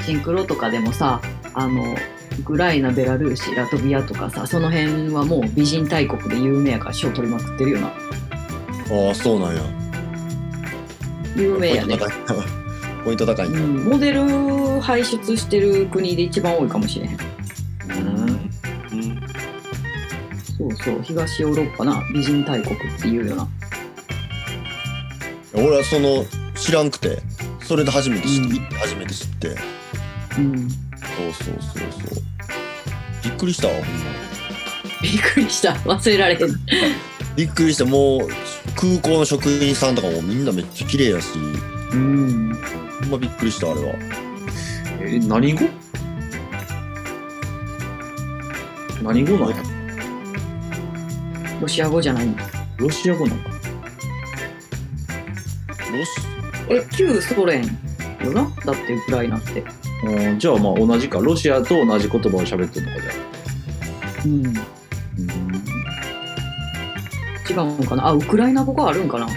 [0.05, 1.21] シンクロとかでもさ
[1.53, 1.95] あの
[2.39, 7.87] ウクライナベラルーシラトビアとかさその辺はもう美人大国で有名やから賞取りまくってるよな。
[7.87, 7.91] あ
[9.11, 9.61] あそうなんや。
[11.35, 11.97] 有名やね。
[13.03, 13.47] ポイント高い。
[13.47, 17.17] うん、モデル輩出してる国で一番多いかもしれへん。
[20.57, 23.47] そうそう東ヨーロッパな美人大国っていうよな。
[25.53, 27.21] 俺はその知らんくて。
[27.63, 28.65] それで初めて知って、うん。
[28.77, 29.55] 初めて知って。
[30.37, 32.21] うんそうそうそうそう。
[33.23, 33.87] びっくりしたわほんま。
[35.01, 35.73] びっくりした。
[35.73, 36.39] 忘れられへん。
[37.35, 37.85] びっくりした。
[37.85, 38.29] もう
[38.75, 41.29] 空港の職員さんとかもみんなめっちゃ綺麗やし。
[41.93, 42.53] うん。
[43.01, 43.93] ほんまびっくりしたあれは。
[45.01, 45.61] え何語？
[49.01, 49.55] 何語なんや？
[51.59, 52.43] ロシア語じゃないんだ
[52.77, 53.49] ロシア語なんか？
[55.91, 56.11] ロシ
[56.69, 57.63] え旧ソ連
[58.23, 58.47] よな？
[58.63, 59.63] だってウクライナって
[60.03, 60.39] うん。
[60.39, 61.19] じゃあまあ同じか。
[61.19, 63.11] ロシアと同じ言葉を喋ってるのかじゃ
[64.25, 64.57] うん。
[64.57, 64.61] あ
[67.49, 68.07] 違うんかな。
[68.07, 69.25] あウクライナ語があるんかな。
[69.25, 69.29] ウ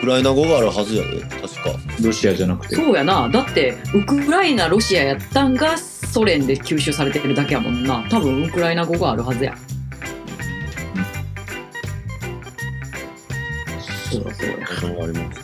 [0.00, 1.70] クライナ語があるはずやで確か。
[2.02, 2.76] ロシアじゃなくて。
[2.76, 3.28] そうやな。
[3.28, 8.06] だってウクライナロシアやったんがソ連で吸収されてるだけやもんな。
[8.10, 9.56] 多分ウクライナ語があるはずや。
[14.10, 14.46] そうだそ
[14.86, 15.37] うあります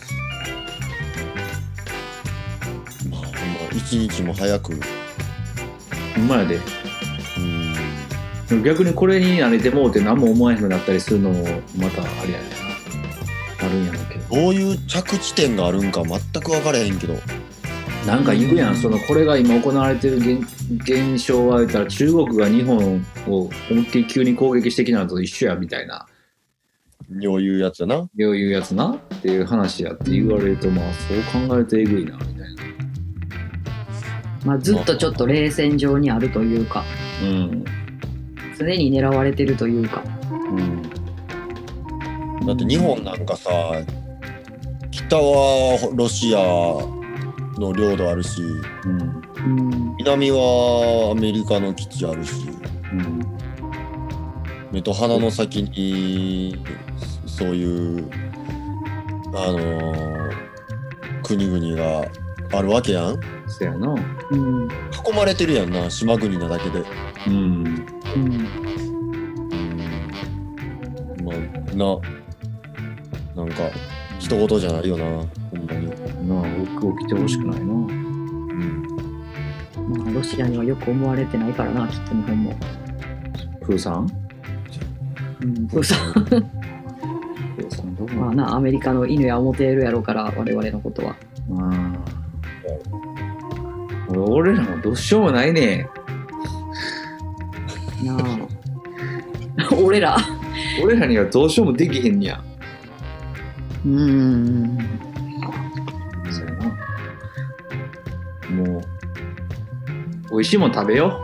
[3.94, 4.72] 一日も早く。
[6.16, 6.58] ほんまやで。
[8.50, 8.62] うん。
[8.64, 11.44] 逆にこれに慣れてもうて何も思えへんくなったりするのも
[11.76, 13.66] またあれやねんな。
[13.66, 14.34] あるんやろうけど。
[14.34, 17.14] どういう着地点があるんか全く分からへんけど。
[18.04, 18.76] なんか言うやん。
[18.76, 20.40] そのこれが今行われてる現
[20.82, 26.04] 現象は言ったら中国が日本を思いっきり急に攻撃してきたのと一緒やみたいな。
[27.20, 27.94] よう言うやつやな。
[27.94, 32.33] よういうやつなっていう話やって言われるとまあそう考えるとえぐいなみたいな
[34.44, 36.84] まあ、ずっとちょっと冷戦上にあるというか。
[37.22, 37.64] うん
[38.56, 40.02] 常に狙われてるというか。
[40.30, 42.46] うん。
[42.46, 43.50] だって日本なんかさ
[44.90, 46.38] 北はロシア
[47.58, 48.40] の領土あるし
[48.84, 49.00] うん。
[49.00, 52.32] うん南はアメリカの基地あるし
[52.92, 53.20] うん
[54.70, 56.56] 目と鼻の先に
[57.26, 58.10] そういう
[59.34, 60.14] あのー
[61.22, 62.06] 国々が
[62.52, 63.20] あるわけやん。
[63.46, 63.94] そやな。
[64.30, 64.68] うん。
[64.68, 64.68] 囲
[65.16, 66.84] まれてるやんな島国なだけで。
[67.26, 67.34] うん。
[67.34, 68.48] うん。
[71.24, 71.36] まあ
[71.74, 71.84] な
[73.34, 73.70] なんか
[74.18, 75.26] 人事じゃないよなほん
[75.66, 75.88] まに。
[76.28, 76.42] なあ
[76.80, 77.72] 僕起きてほしくないな。
[77.72, 78.82] うん。
[79.88, 82.54] まあ、ロシアにはよく思われてないからなきっと日本も、
[83.60, 84.08] プーさん？
[85.42, 86.14] うん、プーさん。
[86.14, 91.10] プーさんどこまあなアメリカの犬や思てるやろうから我々のことは。
[91.10, 91.16] あ
[91.50, 92.23] あ
[94.16, 95.88] 俺らもどうしようもないね。
[98.02, 99.74] なあ。
[99.82, 100.16] 俺ら。
[100.82, 102.42] 俺らにはどうしようもできへんにや
[103.84, 104.78] うん。
[106.30, 106.64] そうやな。
[108.72, 108.82] もう
[110.30, 111.20] 美味しいもん食べよ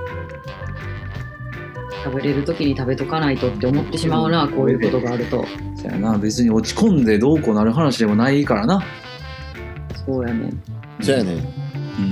[2.05, 5.41] 食べれる時に食べとかないとって思ってしまうなこういうことがあると。
[5.41, 5.45] う
[5.77, 6.19] そうやな。
[6.19, 8.83] 別に落ち込んでどうこうなる話でもないからな。
[10.07, 10.51] そうやね
[11.01, 11.43] じゃあね。
[11.99, 12.03] う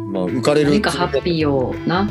[0.00, 0.70] ん、まあ浮かれる。
[0.70, 2.08] 何かハッピーをな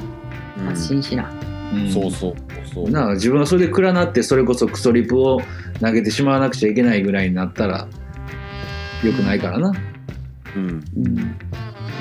[0.58, 0.66] うん。
[0.66, 1.32] 発信しな、
[1.74, 1.92] うん。
[1.92, 2.36] そうそう。
[2.74, 2.90] そう。
[2.90, 5.42] なあ自分がそれで暗なってそれこそクソリプを
[5.80, 7.88] 投げてしまわなくちゃいけないぐらいになったら
[9.04, 9.74] よくないからな、
[10.56, 10.84] うん。
[10.96, 11.36] うん。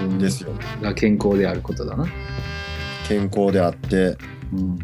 [0.03, 0.19] うん。
[0.19, 0.51] ですよ。
[0.81, 2.07] が健康であることだな、
[3.09, 4.17] 健康であって
[4.53, 4.79] うん、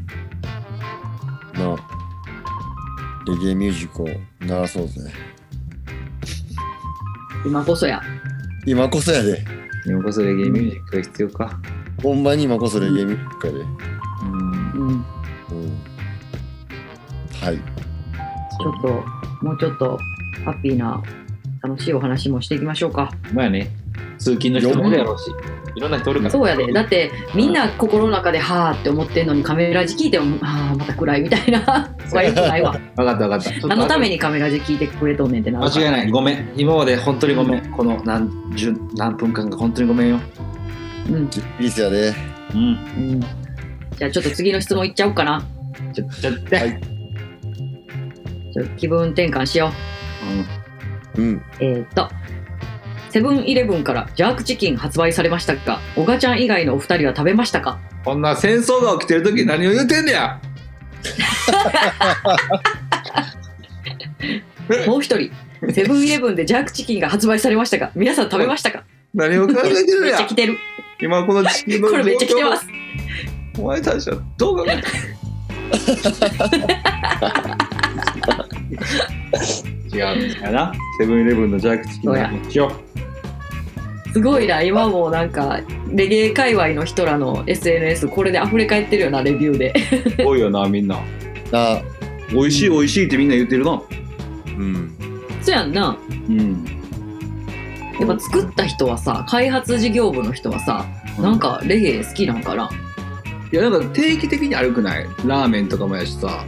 [1.55, 1.76] な
[3.26, 4.09] レゲエミュージックを
[4.40, 5.00] 鳴らそうぜ。
[7.46, 8.00] 今こそや
[8.64, 9.44] 今こそやで。
[9.85, 11.61] 今こそレゲエミュージックが必要か、
[12.01, 13.68] ほんまに今こそレゲエミュージックやで、うん。
[13.68, 14.88] うん。
[14.88, 15.05] うん、
[17.40, 17.57] はい。
[17.57, 18.88] ちょっと
[19.44, 19.98] もうちょっと
[20.44, 21.03] ハッピーな
[21.62, 23.12] 楽しいお話もしていきましょうか。
[23.33, 23.82] まあね
[24.18, 25.24] 通勤の人もおるやろうし
[25.74, 26.31] いろんな人おるから。
[26.31, 26.70] そうやで。
[26.72, 31.61] だってみんな心の中ではーって思ってんのにカメラ字聞いてもああまた暗いみたいな。
[32.12, 32.72] はよくないわ。
[32.72, 33.66] 分かった分かった。
[33.68, 35.64] 何のためにカメラ字聞いてくれとんねんってなる。
[35.64, 36.11] 間違いない。
[36.11, 36.52] ごめん。
[36.57, 37.72] 今まで本当にごめん。
[37.72, 40.20] この何十何分間か本当にごめんよ。
[41.09, 42.14] うん、いいっすやで
[42.55, 42.61] うん。
[42.61, 42.64] う
[43.16, 43.20] ん、
[43.96, 45.42] じゃあちょっと次の質問いっちゃおうかな。
[45.94, 46.81] ちょちょって、はい。
[48.52, 49.72] ちょ気分転換しよ
[51.16, 51.20] う。
[51.20, 51.42] うん。
[51.61, 52.09] えー、っと
[53.12, 57.79] セブンイレブンからジャークチキン発売されましたがおがちゃん以外のお二人は食べましたか？
[58.05, 60.40] こんな戦争が起きてる時に何を言うてんねや！
[64.87, 65.31] もう一人
[65.72, 68.85] セブンイレブンでジャークチキンが発売されましたが皆さん食べましたか？
[69.14, 70.57] 何を考えてるめっやちゃ来てる。
[71.01, 72.66] 今この地球のこれめっちゃ来てます。
[73.59, 74.88] お前たちはどう考えてる？
[79.92, 79.98] 違う
[80.42, 80.72] やな？
[80.98, 82.72] セブンイレブンのジャークチキンの話しよ
[84.12, 84.62] すごいな。
[84.62, 89.74] 今もうなんかレゲエ界隈の人らの SNS これで溢れ返ってるよなレビューで。
[90.22, 90.98] う多いよなみんな。
[91.50, 91.81] な
[92.31, 93.83] 美味しい美味しいってみんな言ってるな。
[94.46, 94.96] うん。
[95.42, 95.96] そうやんな。
[96.28, 96.64] うん。
[98.00, 100.87] やっぱ作った人はさ開発事業部の人はさ
[101.18, 102.70] なんかレゲエ好きなんかな？
[103.52, 105.07] いやなんか定期的に歩くない？
[105.26, 106.44] ラーメンとかもやしさ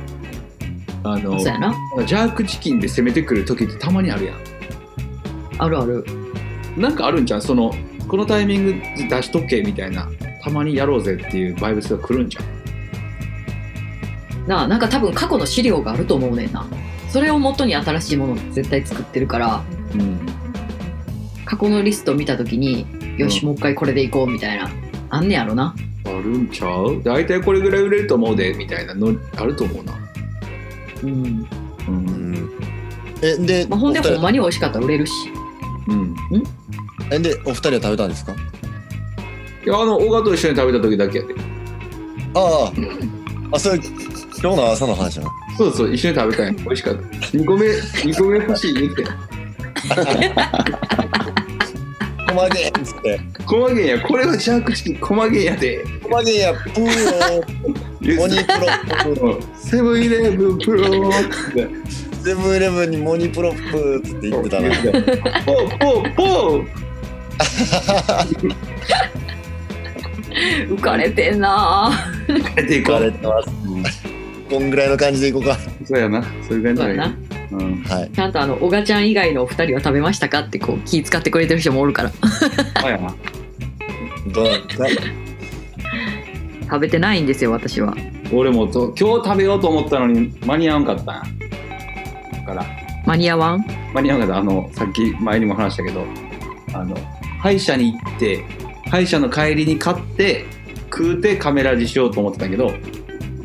[1.05, 1.75] あのそうやな。
[2.07, 4.37] ジャークチキンで攻めてくる時ってたまにあるやん。
[5.59, 6.05] あるある。
[6.77, 7.73] なんかあるんじゃんその
[8.09, 10.09] このタイミングで出しとけみたいな。
[10.43, 12.45] たまにやろうぜっていうバイブスが来るんじゃん
[14.47, 16.67] なあなんか多分過去の資料があると思うねんな。
[17.09, 19.65] それをもとに新しいものを絶対作ってるから。
[19.95, 20.19] うん
[21.47, 22.87] 過去のリスト見た時に
[23.19, 23.47] よし、うん。
[23.49, 24.69] もう一回これでいこうみたいな。
[25.11, 25.75] あんねやろな。
[26.05, 27.03] あるんちゃう？
[27.03, 29.93] 大体これぐらい売れると思うでみたいなのあると思うな
[31.05, 31.47] うん、
[31.89, 32.33] ううん。
[32.33, 32.51] ん
[33.23, 35.13] えでまあ、ほんでほんまに美味しかったら売れるし。
[35.89, 36.15] うん。
[37.11, 38.33] えでお二人は食べたんですか？
[38.33, 38.37] い
[39.69, 41.35] やあの小川と一緒に食べた時だけやで。
[42.35, 42.73] ああ。
[43.53, 43.77] あそれ
[44.43, 46.53] 今日の朝の話なそうそう一緒に食べたんや。
[46.65, 47.01] 美味しかった。
[47.03, 49.05] 2個目2個目欲しい言って
[52.35, 53.21] 細げんっつって。
[53.47, 55.85] 細源やこれはジャークチキン細源やで。
[56.03, 57.45] 細げんやプーロ
[58.17, 61.13] モニプロセブンイレブンプロっ
[61.55, 61.69] て。
[62.25, 64.69] セブンイレブンにモニプロップっつって言ってたな。
[65.45, 66.67] ポーポーポー
[70.69, 71.91] 浮かれてんな
[72.57, 73.51] 出ていこれてます。
[74.51, 75.57] こんぐらいの感じでいこうか。
[75.85, 76.23] そうやな。
[76.49, 77.17] そういう感じそうやな
[77.59, 77.83] うん。
[77.85, 78.11] はい。
[78.11, 82.11] ちゃんとあの、おがちゃん以外のお二人は食べましたかってこう気使ってくれてる人もおるから。
[86.63, 87.95] 食べてないんですよ、私は。
[88.33, 91.23] 俺もと今日食べようと思ったのに間に合わんかったんや
[92.33, 92.67] だから。
[93.07, 93.65] 間に合わん？
[93.93, 94.41] 間に合わんかった。
[94.41, 96.05] あのさっき前にも話したけど
[96.73, 96.97] あの
[97.41, 98.43] 歯医者に行って
[98.91, 100.47] 歯医者の帰りに買って
[100.85, 102.73] 食うてカメラにしようと思ってたけどう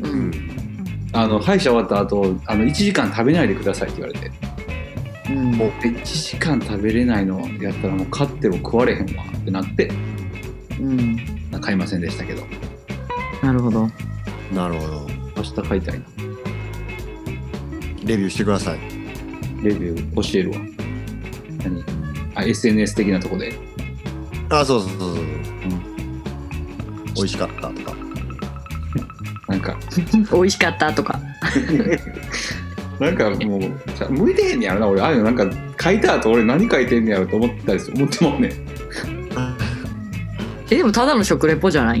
[0.02, 0.49] うんん
[1.20, 4.32] あの歯医者終わった後あの1時間食べないでくださいって言われて。
[5.28, 5.52] うん。
[5.52, 9.90] もう1時間食べれないのやったらもう買っても食われへんわってなって。
[10.80, 11.18] うん。
[11.60, 12.42] 買いませんでしたけど。
[13.42, 13.86] なるほど。
[14.54, 15.06] なるほど。
[15.36, 16.06] 明日買いたいな。
[18.06, 18.78] レビューしてください。
[19.62, 20.56] レビュー教えるわ。
[21.62, 21.84] 何？
[22.34, 23.52] あ SNS 的なとこで。
[24.48, 25.24] あそうそうそうそう、
[27.14, 27.94] 美味しかったとか
[29.50, 29.76] なんか。
[30.32, 31.20] 美味しかったとか。
[33.00, 35.00] なんかもうじゃ向いてへんねやろな俺。
[35.00, 35.46] ああいうのなんか
[35.82, 38.52] 書いた後俺何書いてんねやろと思ったりする思ってもんねん。
[40.70, 42.00] えでもただの食レポじゃない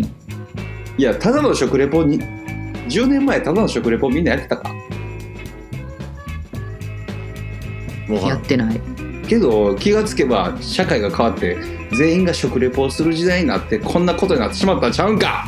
[0.98, 2.20] いやただの食レポに
[2.88, 4.70] 10年前ただの食レポみんなやってたか。
[8.08, 8.80] やってない。
[9.26, 11.56] けど気がつけば社会が変わって
[11.92, 15.46] 全員が食レポをする時代になってこんなことになってしまったんちゃうんか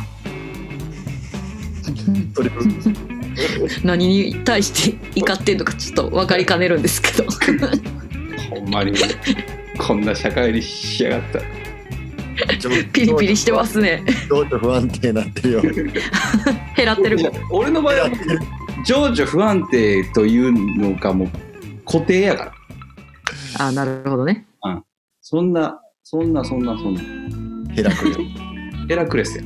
[3.83, 7.25] 何に対して怒ってんのかちょっと分かりかねるんですけど。
[8.49, 8.93] ほんまに
[9.77, 11.39] こんな社会にしやがった。
[12.91, 14.03] ピリピリしてますね。
[14.29, 15.61] 情緒不安定になってるよ。
[16.75, 17.17] 減らってる。
[17.51, 18.09] 俺の場合は
[18.85, 21.29] 情緒不安定というのがもう
[21.85, 22.53] 固定やから。
[23.59, 24.45] あなるほどね。
[25.21, 27.01] そんなそんなそんなそんな。
[27.73, 28.15] ヘラクレ
[28.87, 29.43] ヘラクレスや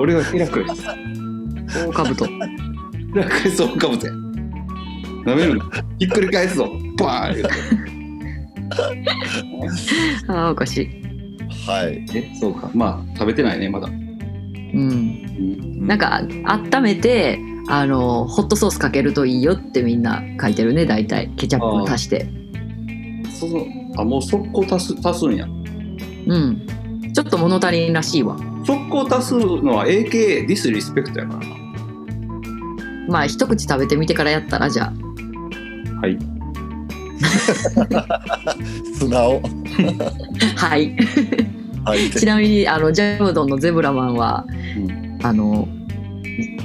[0.00, 0.82] 俺はヘラクレス
[1.86, 2.32] 大かぶとヘ
[3.14, 4.10] ラクレスをかぶて
[5.26, 5.70] なめるな。
[5.98, 6.72] ひっくり返すぞ。
[6.96, 7.46] バーン。
[10.28, 10.88] あーおかしい。
[11.68, 12.06] はい。
[12.14, 12.70] えそうか。
[12.72, 13.94] まあ食べてないねまだ、うん。
[14.74, 21.28] うん、なんかあ温めてあのホットソースかけるといいよってみんな書いてるね大体。
[21.36, 22.26] ケチャップ足して。
[23.38, 23.66] そうそう。
[23.98, 25.44] あもう速攻足す足すんや。
[25.44, 26.66] うん。
[27.12, 31.56] ちょっと物足りんらしいわ速攻足すのは AKA ディスリスペクトやからな。
[33.08, 34.92] まあ一口食べてみてからやったらじゃあ。
[36.00, 36.18] はい。
[38.94, 39.42] 素直。
[40.56, 40.96] はい。
[41.84, 42.10] はい。
[42.10, 44.44] ちなみにあのジャムドンのゼブラマンは、
[45.20, 45.68] うあの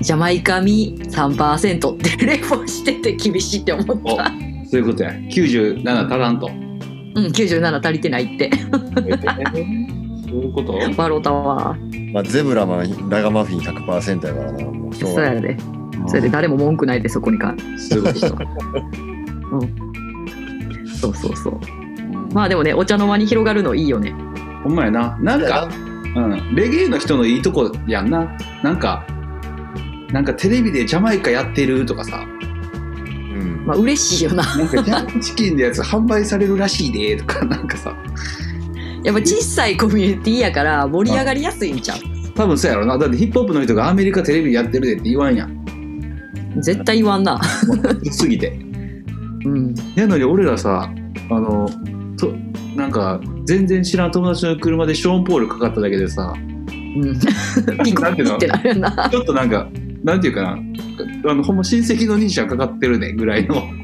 [0.02, 3.86] ジャマイカ味3%ってレポしてて厳しいって思っ
[4.18, 4.32] た。
[4.70, 5.12] そういうことや。
[5.12, 6.48] 97足らんと。
[6.48, 8.52] うん97足りてないって
[10.36, 10.78] そういうこと？
[10.98, 11.78] バロタは。
[12.12, 15.58] まあ、ゼブラマンラガマフィン100%やからなもうしょがないそううやで。
[16.08, 18.20] それで誰も文句ないでそこにかそういうこと。
[21.00, 21.60] そうそうそう。
[22.34, 24.12] まあでもねお茶の間に広がるのいいよね。
[24.64, 25.18] ほんまやな。
[25.22, 25.70] なんか、
[26.16, 28.38] うん、レゲエの人のいいとこやんな。
[28.62, 29.06] なんか
[30.12, 32.18] なんかテレビでジャマイカやってるとかさ。
[32.18, 33.64] うん。
[33.66, 34.44] まあ嬉しいよな。
[34.58, 37.96] なんかジャーチキンのやつ販売されるらしいでとかなんかさ
[39.06, 42.00] やっぱ小さいコミュニティやから盛り上がりやすいんちゃう？
[42.34, 42.98] 多分そうやろな。
[42.98, 45.66] だってヒップホップの人がアメリカテレビでやってるでって言わんやん。
[46.60, 47.40] 絶対言わんな。
[48.12, 48.50] すぎて。
[49.46, 49.76] うん。
[49.96, 50.92] やのに俺らさ
[51.30, 51.70] あの
[52.18, 52.34] と
[52.76, 57.20] なんか全然知らん友達の車でショーン・ポールかかっただけでさうん。
[57.84, 59.10] ピコピってなるよな。
[59.10, 59.70] ちょっとなんか
[60.04, 60.58] なんていうかな。
[61.30, 63.64] あのほんま親戚の兄ちゃんかかってるねぐらいの。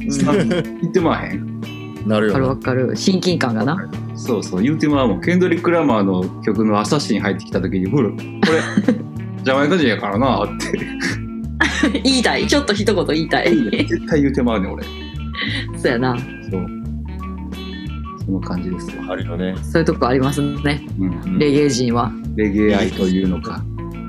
[0.00, 1.60] 言ってまわへん？
[2.08, 2.20] わかるな。
[2.20, 2.96] るよわかる。
[2.96, 4.62] 親近感がなそうそう。
[4.62, 8.22] 言うてまうもんケンドリック・ラマーの曲の「アサシン」入ってきた時に「ほ らこれ
[9.42, 10.78] ジャマイカ人やからな」って。
[12.04, 12.46] 言いたい。
[12.46, 13.56] ちょっと一言言いたい。
[13.56, 14.84] 絶対言うてまうねん俺。
[15.78, 16.16] そうやな。
[16.18, 16.66] そう。
[18.24, 19.54] その感じですわ、あるよね。
[19.62, 20.86] そういうとこありますね。
[20.98, 22.12] うん、レゲエ人は。
[22.36, 23.64] レゲエ愛というのか。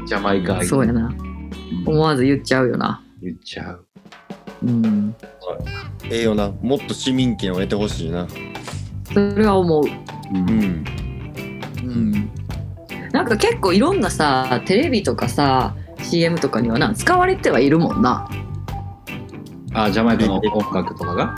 [0.06, 0.66] ジャマイカ愛。
[0.66, 1.14] そうやな。
[1.86, 3.02] 思わず言っちゃうよな。
[3.22, 3.86] 言っちゃう。
[4.64, 5.16] うん。
[6.10, 6.52] ええよな。
[6.62, 8.28] もっと市民権を得てほしいな
[9.14, 9.84] それは思う。
[10.34, 10.50] うん。
[10.50, 10.86] うん。
[11.84, 12.32] うん
[13.12, 18.30] なんか結構いろんなさテレビとかさ CM とかにはな使われてはいるもんな。
[19.74, 21.36] あジャマイカの音楽とかが？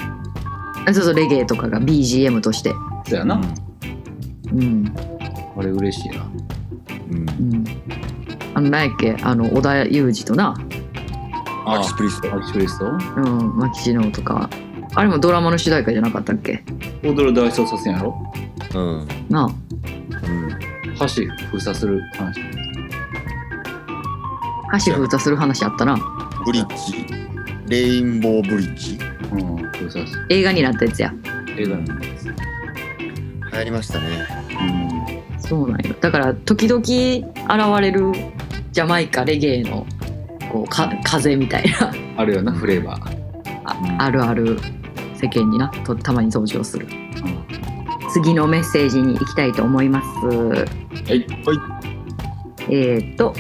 [0.86, 2.74] あそうそうレゲエとかが BGM として。
[3.08, 3.42] そうやな、
[4.52, 4.94] うん。
[5.58, 6.26] あれ嬉しいな。
[7.12, 7.30] うん。
[7.30, 7.64] うん。
[8.54, 10.56] あの何やっけあの織田裕二とな。
[11.66, 12.30] マキシプリスト。
[12.30, 12.86] マキシプリスト？
[12.86, 12.90] う
[13.22, 14.48] んマキシノとか
[14.96, 16.64] あれもドラマの主題歌じゃなかったっけ？
[17.04, 18.16] 踊る大捜査線やろ？
[18.76, 19.08] うん。
[19.30, 19.50] なあ。
[21.00, 22.40] 橋封鎖する話。
[24.86, 25.98] 橋封鎖する話あったな。
[26.46, 27.06] ブリッジ。
[27.68, 29.00] レインボーブリッジ。
[29.32, 30.26] うん封鎖する。
[30.30, 31.14] 映画になったやつや。
[31.58, 32.34] 映画なんです流
[33.52, 34.28] 行りましたね。
[35.36, 35.42] うん。
[35.42, 35.96] そうなんよ。
[36.00, 38.12] だから時々現れる
[38.72, 39.86] ジャマイカレゲエの
[40.52, 41.92] こうか風みたいな。
[42.18, 43.24] あるよなフレーバー。
[43.66, 44.60] ああるある
[45.24, 47.44] 世間になとたまに登場するうん
[48.12, 50.08] 次のメッセージに行きたいと思います。
[50.28, 50.66] は
[51.16, 51.26] い
[52.70, 53.34] えーっと、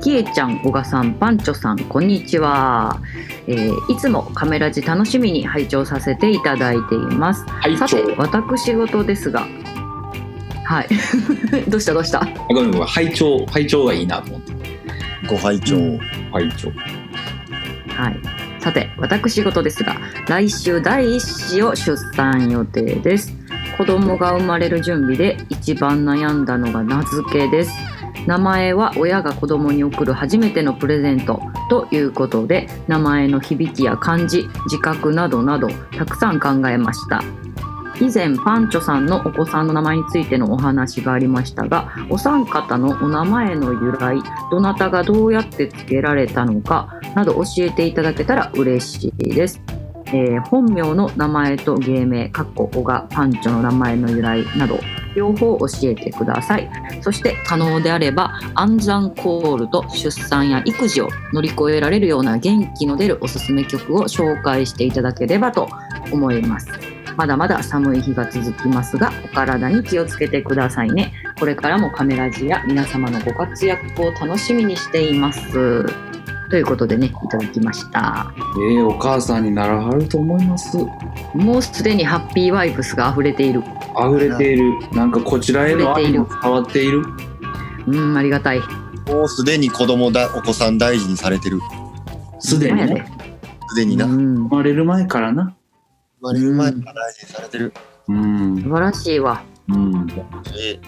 [0.00, 3.00] きえちゃん、小賀さん、パンチョさん、こんにちは。
[3.48, 7.44] えーいつもカメラジ楽しみに拝聴させていただいています。
[7.48, 9.46] はいさて、私事ですが、
[10.64, 10.88] はい。
[11.68, 11.92] どうした？
[11.94, 12.24] どうした？
[12.48, 14.52] ごめんごめん拝聴拝聴がいいなと思って
[15.28, 15.76] ご拝聴。
[15.76, 15.98] うん
[16.32, 16.68] 拝聴
[17.88, 18.39] はい。
[18.60, 19.96] さて、私事ですが、
[20.28, 23.32] 来週第一子を出産予定です。
[23.78, 27.72] 子供が生まれる準備で一番悩んだのが名付けです。
[28.26, 31.40] 名前は親が子供に贈る初めてのプレゼント
[31.70, 37.22] ということで、名前の響きや漢字、字覚などなどたくさん考えました。
[38.00, 44.18] 以前パンチョさんのお子さんの名前についてのお話がありましたがお三方のお名前の由来
[44.50, 49.60] どなたがどうやって付けられたのかなど教えていただけたら嬉しいです。
[50.12, 54.78] えー本名の名前と芸名、かっこ小がパンチョの名前の由来など、
[55.14, 56.68] 両方教えてください。
[57.00, 65.68] そして可能であれば、暗算コールと出産や育児を乗り越えられるような元気の出るおすすめ曲を紹介していただければと
[66.12, 66.66] 思います。
[67.20, 71.12] まだまだ寒い日が続きますが、お体に気をつけてくださいね。
[71.38, 75.84] これからもカメラジや皆様のご活躍を楽しみにしています。
[76.48, 78.32] ということでね、いただきました。
[78.70, 80.78] ええお母さんにならはると思います
[81.34, 83.62] もうすでにハッピーワイプスが溢れている。
[83.98, 87.02] 溢れているなんかこちらへの愛も伝わっている
[87.86, 88.60] うん、ありがたい。
[89.08, 91.60] もうすでに子供だ、お子さん大事にされてる。
[92.38, 93.04] すでにね
[93.68, 94.06] すでにな。
[94.06, 95.54] 生まれる前からな
[96.20, 97.72] まれる前から大事にされてる。
[98.08, 99.42] うん素晴らしいわ。
[99.68, 100.06] うん
[100.56, 100.78] え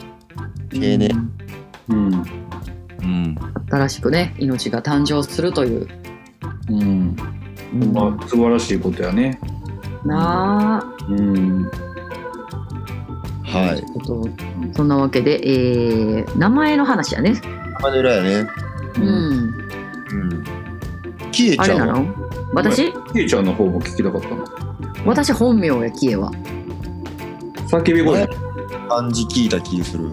[0.70, 1.09] 丁寧
[1.89, 2.14] うん
[3.03, 3.39] うん。
[3.70, 5.89] 新しくね、命が誕生するという。
[6.68, 7.16] うん
[7.74, 9.41] うんまあ素晴らしいことやね
[10.05, 11.70] なあ、うん
[13.45, 13.83] はい。
[14.05, 14.28] と、
[14.74, 17.41] そんなわけで、えー、名前の話やね。
[17.80, 18.51] マネラやね。
[18.97, 19.05] うん。
[19.05, 19.09] う
[20.24, 20.45] ん。
[21.33, 21.95] キエあれちゃんは？
[21.95, 22.14] なの？
[22.55, 22.93] 私？
[23.12, 24.45] キエちゃんの方も聞きたかったの
[25.05, 26.30] 私本名や、キエは。
[27.68, 28.26] 叫び声
[28.88, 30.05] 漢字聞いた気する。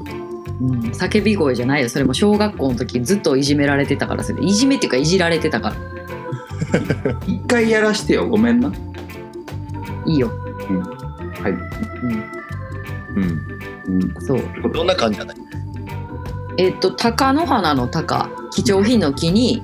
[0.62, 1.90] うん、叫び声じゃないよ。
[1.90, 4.44] それも小学校の時ずっといじめられてたからそれ。
[4.44, 5.76] いじめっていうかいじられてたから。
[7.28, 8.72] 一回やらしてよごめんな。
[10.06, 10.30] いいよ。
[11.42, 13.24] はいうん。
[13.24, 14.02] うん。
[14.02, 14.42] うんそう。
[14.74, 15.34] どんな感じだった？
[16.58, 19.64] えっと、鷹の花の鷹、貴重品の木に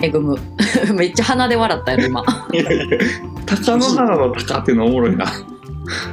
[0.00, 0.36] 恵む。
[0.96, 2.24] めっちゃ鼻で笑ったやろ、今。
[3.46, 5.26] 鷹の花の鷹っていうのおもろいな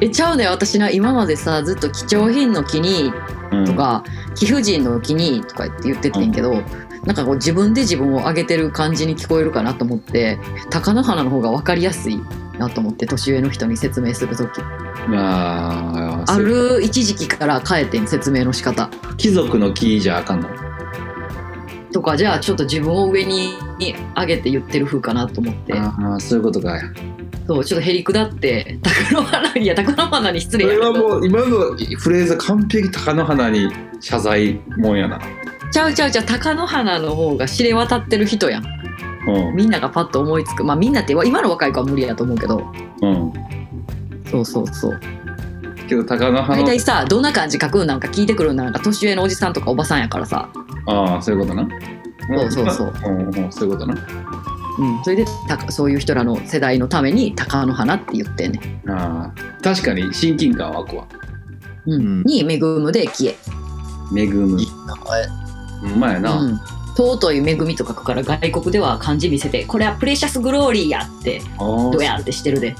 [0.02, 3.12] え、ちゃうね私な、今までさ、ずっと貴重品の木に
[3.52, 4.04] うんとか、
[4.36, 6.62] 貴婦人の木にとか言って言っててんけど、
[7.06, 12.20] なんかこう自分で自分を上げてる感じに聞こえるかなと思って、鷹の花の方が分かりやすい
[12.58, 14.62] なと思って、年上の人に説明するとき。
[15.16, 18.90] あーある一時期から変えてん、説明の仕方。
[19.18, 20.50] 貴族の木じゃあかんの？
[21.92, 23.56] とか、じゃあちょっと自分を上に
[24.16, 25.74] 上げて言ってる風かなと思って。
[25.74, 26.80] ああそういうことか
[27.48, 30.94] そう、ちょっとへりくだって、 鷹の花に、いや、鷹の花に失そ礼やけど。
[30.94, 31.46] れはもう今の
[31.98, 33.70] フレーズ完璧鷹の花に
[34.00, 35.20] 謝罪もんやな
[35.72, 38.64] ちゃうちゃうちゃう、鷹の花の方が知れ渡ってる人やん。
[39.26, 40.66] うんみんながパッと思いつく。
[40.66, 42.62] まあみんなって、今の若い子は無理やと思うけど。
[43.02, 43.34] うん
[44.30, 45.00] そうそうそう。
[45.88, 50.50] けど鷹の花大体さ、どんな感じ書くんなんか聞いてくるんなんか年上のおじさんとかおばさんやからさ。
[50.88, 51.68] ああそういうことな
[52.28, 53.96] そうそうそううんうんそういうことな
[54.80, 55.04] うん。
[55.04, 61.08] それで、たそういう人らの世代のために鷹の花って言ってんねああ確かに親近感湧くわん。
[61.86, 62.02] うん。
[62.02, 63.36] うんに、恵むで消え。
[64.16, 65.26] 恵むいい名前。
[65.94, 66.60] うまいな、うん。
[66.96, 72.76] 尊い恵みと書くから外国では漢字見せて、これはプレシャスグローリーやって、どうやってしてるで。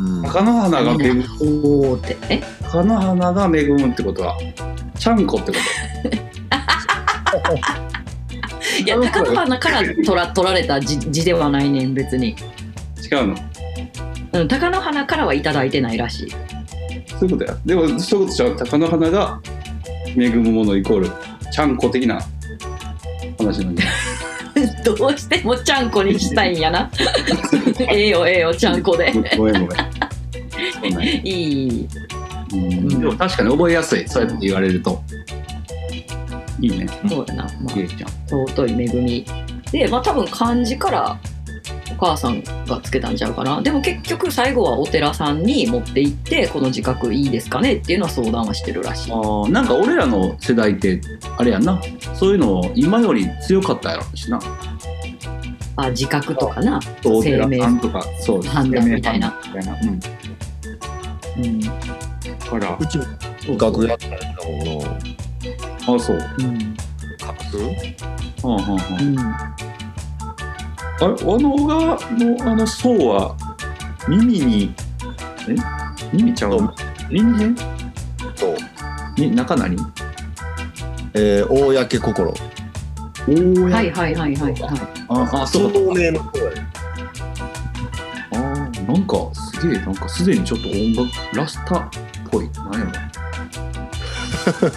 [0.00, 0.22] うん。
[0.22, 2.16] 鷹の花が恵むおおって。
[2.28, 2.42] え？
[2.62, 4.36] 鷹の花が恵むってことは
[4.98, 5.58] ちゃんこってこ
[8.82, 12.34] いや、鷹の花から取ら取られた字字ではないねん、別に。
[12.34, 13.36] と違うの？
[14.32, 16.30] うん、鷹の花からはいただいてないらしい。
[17.18, 17.56] そういうことや。
[17.64, 19.40] でもそういうことじゃ鷹の花が
[20.16, 21.10] 恵むものイコール
[21.52, 22.20] ちゃんこ的な
[23.38, 23.82] 話なんで
[24.84, 26.90] どうしてもちゃんこにしたいんやな。
[27.90, 29.12] ええよ、ええよ、ちゃんこで。
[29.36, 29.68] ごめんごめん。
[29.68, 29.74] そ
[30.86, 31.02] うなん。
[31.02, 31.88] や いい。
[32.52, 32.88] うん。
[32.88, 34.08] でも確かに覚えやすい。
[34.08, 35.02] そうやって言われると
[36.64, 37.44] いいねそうやな。
[37.60, 38.12] まゆうちゃんあ、
[38.48, 39.26] 尊い恵み。
[39.70, 41.18] で、まあ多分漢字から
[41.92, 43.60] お母さんがつけたんちゃうかな。
[43.60, 49.12] でも結局最後はお寺さんに持って行って、この字画いいですかねっていうのは相談はしてるらしい。
[49.12, 51.00] あーなんか俺らの世代って
[51.36, 51.80] あれやんな
[52.14, 54.40] そういうの今より強かったやろしな
[55.76, 56.80] あ、自覚とかな。
[57.04, 59.88] お寺生命さんとかそう判断みたいなみたいなうん
[61.44, 61.60] うん。
[62.52, 63.04] あらうちも
[63.58, 65.13] 楽屋ってやったも
[65.86, 66.18] あそう。
[66.38, 66.76] うん。
[68.42, 69.18] のはんはんはんうん。
[69.18, 69.24] あ
[71.00, 73.36] れあの小川のあの層は
[74.08, 74.74] 耳に
[75.48, 75.54] え？
[76.12, 76.74] 耳ちゃうの？
[77.10, 77.56] 耳辺
[78.36, 78.56] そう。
[79.20, 79.76] に中何？
[81.14, 82.34] えー、大焼け心
[83.26, 84.54] おおはいはいはいはいはい。
[85.08, 85.78] ああそうか。
[85.78, 86.42] 透明の声
[88.32, 91.88] あーなんかすげえなんかすでにちょっと音楽ラスタっ
[92.30, 92.50] ぽい。
[92.50, 92.84] なんやろ？
[92.84, 92.92] 耳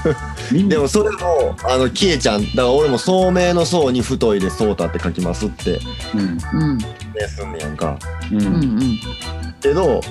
[0.51, 5.79] でもそれもあのキエちゃんだから俺も聡明の層に太いでソータって書きますって。
[6.13, 6.21] うん。
[6.61, 6.77] うん。
[6.77, 6.85] ね
[7.27, 7.97] すんねやんか。
[8.31, 8.41] うん。
[8.41, 8.99] うんうん。
[9.61, 10.01] けど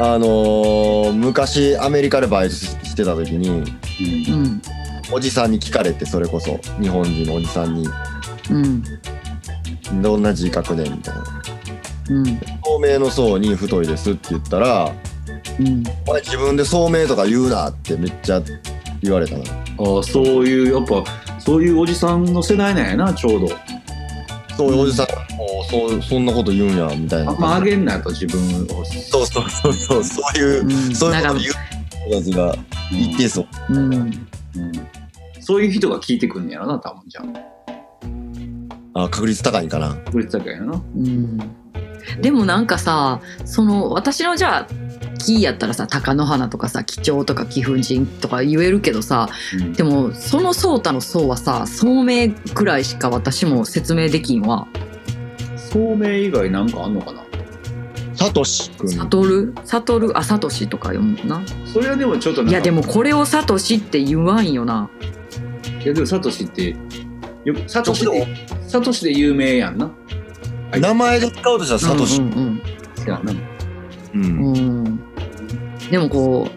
[0.00, 3.56] あのー昔アメリカでバイトししてた時にうん。
[3.56, 3.62] う
[4.48, 4.62] ん
[5.10, 6.60] おじさんに聞かれてそれこそ。
[6.82, 7.88] 日本人のおじさんに。
[8.50, 8.84] うん
[10.02, 11.24] 「どんな字書くねん」みたいな。
[12.10, 12.24] うん
[12.62, 14.92] 「聡明の層に太いです」って言ったら
[15.58, 18.40] うん「お前自分で聡明とか言うな」ってめっちゃ
[19.02, 19.44] 言われたな
[19.78, 21.04] ああそういうやっぱ
[21.38, 23.48] そういうおじさんの世代なんやなちょうど。
[24.56, 27.30] そういうおじさんもうそうそんなこと言うんやみたいな。
[27.30, 28.84] あんまあげんなやと自分を。
[28.84, 30.94] そうそうそうそうそういう、うん。
[30.94, 31.54] そういうなんかこと言う
[32.08, 32.56] 人たちが
[32.90, 33.96] 一定数うんう。
[33.98, 34.28] ん。
[35.40, 37.22] そういう人が聞いてくんねやろな多分じゃ
[38.94, 39.04] あ。
[39.04, 39.94] あ確率高いんかな。
[40.10, 40.72] これだけやな。
[40.72, 41.38] うん。
[42.20, 44.66] でもなんかさその私のじゃあ
[45.18, 49.28] 木やったらさ貴乃花とかさ貴重とか貴婦人とか言えるけどさ
[49.60, 49.72] うん。
[49.72, 54.66] でもそのソータの層はさ聡明くらいしか私も説明できんわ。
[55.56, 57.22] 聡明以外なんかあんのかな？
[58.14, 58.90] サトシ君。
[58.90, 61.42] 悟る悟るあサトシとか読むな。
[61.66, 64.88] それはでもちょっといやでもこれをサトシって言わんよな。
[65.84, 66.74] いやでもサトシって
[67.44, 68.26] よサトシで
[68.66, 69.86] サトシで有名やんな。
[70.70, 72.62] はい名前で使うとしたらサトシ、うんうん
[74.14, 74.52] うん、う
[74.82, 75.00] ん、
[75.90, 76.48] でもこ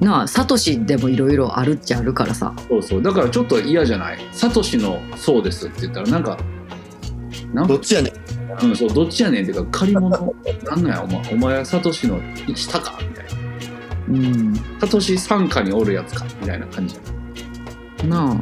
[0.00, 2.52] うなあサトシでもいろいろあるっちゃあるからさ。
[2.68, 3.02] そうそう。
[3.02, 4.18] だからちょっと嫌じゃない？
[4.32, 6.38] サトシのそうですって言ったらなんか
[7.54, 8.12] なんかどっちやねん。
[8.64, 10.34] うんそうどっちやねんっていうか借り物？
[10.64, 11.02] なんなんや？
[11.02, 12.20] お前お前はサトシの
[12.54, 13.32] 下かみたいな。
[14.08, 14.54] うん。
[14.80, 16.96] サトシ傘下におるやつかみたいな感じ
[18.02, 18.08] や。
[18.08, 18.36] なあ。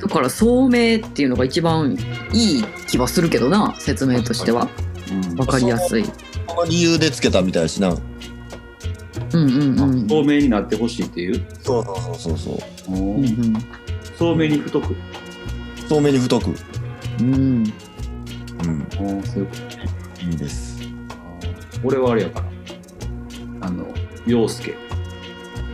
[0.00, 1.96] だから聡明っていうのが一番
[2.32, 4.68] いい気はするけどな説明としては。
[5.10, 5.38] うん。
[5.38, 6.04] わかりやすい。
[6.46, 7.96] この理由でつけたみたいやしな
[9.36, 10.06] うんうんうん。
[10.06, 11.46] 透明になってほしいっていう？
[11.62, 12.94] そうそうそうそうそう。
[12.94, 13.54] うんうん。
[14.18, 14.96] 透明に太く。
[15.88, 16.54] 透明に太く。
[17.20, 17.26] うん。
[17.28, 17.30] う
[17.62, 17.64] ん。
[18.92, 19.56] そういうこ
[20.16, 20.80] といいです。
[21.84, 22.40] 俺はあれやか
[23.60, 23.86] らあの
[24.26, 24.74] 陽介。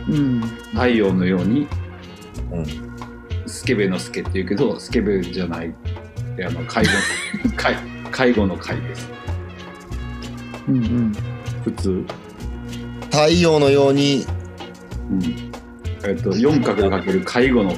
[0.09, 0.41] うん。
[0.73, 1.67] 太陽のように、
[2.51, 2.65] うん。
[3.47, 5.73] スケベのスケって言うけどスケベじゃない
[6.45, 6.91] あの介護。
[7.55, 7.75] 介
[8.11, 9.09] 介護の介です。
[10.67, 11.13] うんうん。
[11.63, 12.05] 普通、
[13.13, 14.25] 太陽のように。
[15.11, 15.23] うん。
[16.03, 17.75] えっと4角かける介護の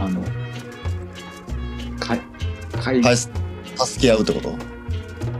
[0.00, 0.20] あの
[2.00, 2.20] 介
[2.82, 3.30] 介はい助
[4.00, 4.52] け合うってこと？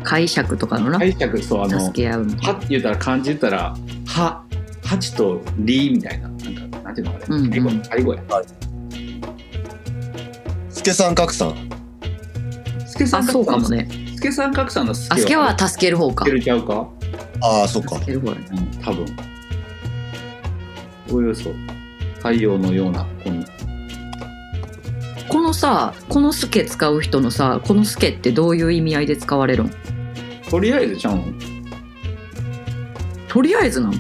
[0.05, 0.99] 解釈とかのな？
[1.01, 3.77] 解釈そうあの助け合うみたいはって言ったら漢字言ったら
[4.07, 4.45] は
[4.85, 7.35] 八とりみたいななんかなんていうのあれ、うん。
[7.35, 8.23] うん介護介護や。
[10.71, 11.57] 助さん格さん？
[12.87, 13.29] 助さなん。
[13.29, 13.89] あそうかもね。
[14.15, 15.59] 助さん格さんの助は？
[15.59, 16.25] 助ける方か。
[16.25, 16.89] 助けるちゃうか？
[17.45, 18.03] ああそっかうん、
[18.81, 19.07] 多分。
[21.11, 21.51] おおよそ
[22.17, 23.45] 太陽のような子に。
[25.29, 29.71] このさこのスケ使う人のさこのスケってどういう意味合いで使われるん
[30.49, 31.39] とりあえずちゃうん。
[33.29, 33.93] とりあえずなん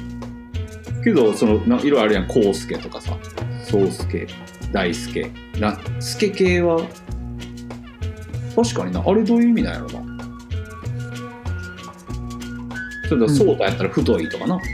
[1.02, 2.28] けど、その、ないろいろあるやん。
[2.28, 3.18] こうすけとかさ。
[3.64, 4.26] そうすけ、
[4.72, 5.30] 大すけ。
[5.58, 6.80] な、すけ系は、
[8.54, 9.02] 確かにな。
[9.04, 10.13] あれどういう意味なんやろな？
[13.18, 14.56] ちょっと、そうたやったら太いとかな。
[14.56, 14.66] なんか、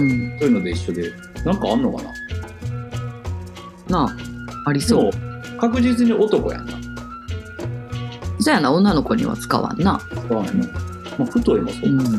[0.00, 1.12] うんそういうので一緒で。
[1.44, 2.10] なんかあんのかな？
[3.88, 5.10] なあありそう、
[5.60, 6.72] 確実に男やんな。
[8.40, 10.66] そやな女の子には使わんなそうやな。
[11.18, 11.94] まあ、太いもそうう。
[11.94, 12.06] んうん。
[12.06, 12.18] そう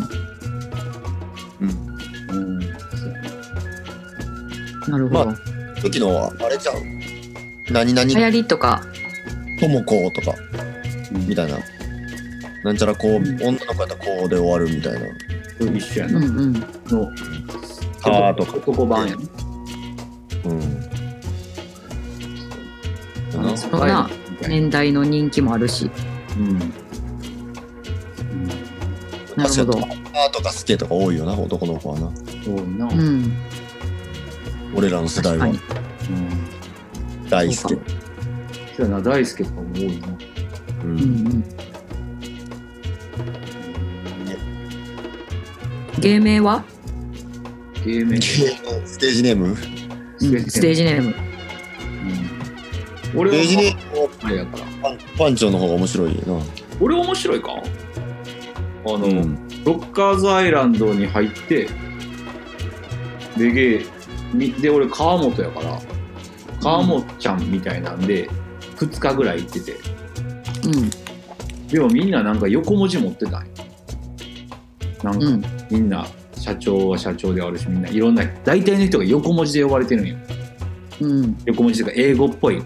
[3.11, 3.21] や
[4.87, 5.35] ななるほど、ま
[5.81, 6.75] 時のはあれちゃう？
[7.71, 8.83] 何々流行りとか
[9.59, 10.35] ともこうとか
[11.11, 11.57] うんみたいな
[12.65, 14.99] なんちゃらこう、うん女の子やったらこうで終わるみたいな。
[15.01, 15.05] こ
[15.59, 16.17] れ一緒やな。
[16.17, 16.53] うんうん。
[16.53, 16.59] の、
[18.01, 18.57] あーとか。
[18.57, 19.15] 男版や。
[19.15, 19.21] な。
[20.45, 20.53] う
[23.53, 24.09] んそうだな
[24.47, 25.91] 年代の人気もあるし。
[26.37, 26.57] うん。
[29.35, 29.73] なるほど。
[29.73, 32.07] ーとかスケとか多いよな男の子はな。
[32.47, 32.85] 多いな。
[32.87, 32.99] うん。
[32.99, 33.31] うん
[34.75, 35.45] 俺らの世代は。
[35.45, 37.29] 確かに。
[37.29, 37.79] 大好きそう
[38.79, 40.07] やな、大輔とかも多いな。
[40.07, 41.03] ううんんう
[41.35, 41.64] ん
[45.99, 46.63] 芸名は？
[47.85, 48.21] 芸名。
[48.21, 49.47] ステージネーム？
[49.47, 49.55] うん
[50.17, 51.15] ステージネーム。
[53.13, 53.19] うん。
[53.19, 54.01] 俺はステージネーム。
[54.01, 56.39] はあれやからパンパンチョの方が面白いな。
[56.79, 57.53] 俺面白いか？
[57.53, 59.47] あの、うん。
[59.65, 61.67] ロッカーズアイランドに入って
[63.37, 63.87] でゲー
[64.33, 65.81] みで俺川本やから
[66.61, 68.29] 川本ちゃんみたいなんで
[68.75, 69.73] 2日ぐらい行ってて。
[70.65, 70.89] うん。
[71.67, 73.54] でもみんななんか横文字持ってたんよ
[75.05, 75.43] なんかうん。
[75.69, 76.05] みんな
[76.37, 80.15] 社長は社長であるしみんないろんな大体の人が横文字で呼ばれてるんよ
[81.01, 81.37] うん。
[81.45, 82.61] 横文字というか英語っぽい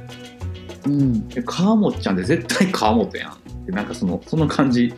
[0.85, 1.27] うん。
[1.27, 4.93] で川本ちゃんって絶対川本やんでなんかそのその感じ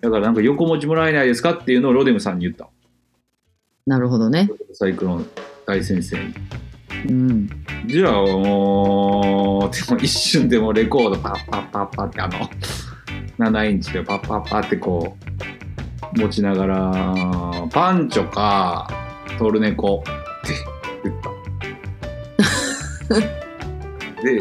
[0.00, 2.68] だからなんか横文字もらえないですかっていうのをロデムさんに言った
[3.86, 4.48] なるほどね。
[4.74, 5.26] サイクロン
[5.66, 6.34] 大先生に
[7.08, 7.48] うん。
[7.86, 12.38] じゃあもうでも一瞬でもレコードパッパッパッパってあの
[13.38, 15.51] 7インチでパッパッパってこう
[16.14, 16.92] 持ちながら
[17.70, 18.88] パンチョか
[19.38, 20.02] トルネコ。
[20.02, 20.54] って
[21.04, 21.30] 言った。
[24.22, 24.40] で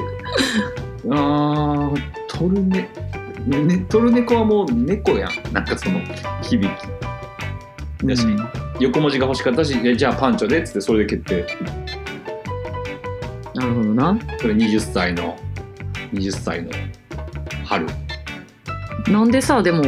[1.09, 2.88] あートルネ
[3.45, 5.53] ねトルネコはもう猫やん。
[5.53, 5.99] なんかその
[6.41, 8.07] 響き。
[8.07, 8.26] だし、
[8.80, 11.45] 横文字が欲しかったしえじゃあパンチョでっつってそれで決定。
[13.53, 14.17] なるほどな。
[14.39, 15.38] それ20歳の
[16.13, 16.72] 20歳の
[17.65, 17.86] 春。
[19.07, 19.84] なんでさ、でも、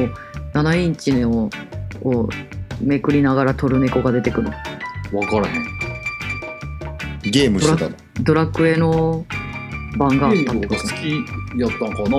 [0.54, 1.50] 7インチの
[2.04, 2.30] を
[2.82, 4.56] めくりながらトルネコが出てくるの。
[5.12, 5.66] 分からへん。
[7.32, 7.96] ゲームしてたの？
[8.22, 9.26] ドラクエの
[9.98, 10.52] 版があった。
[10.52, 11.26] ってこと好き
[11.60, 12.18] やったんかな？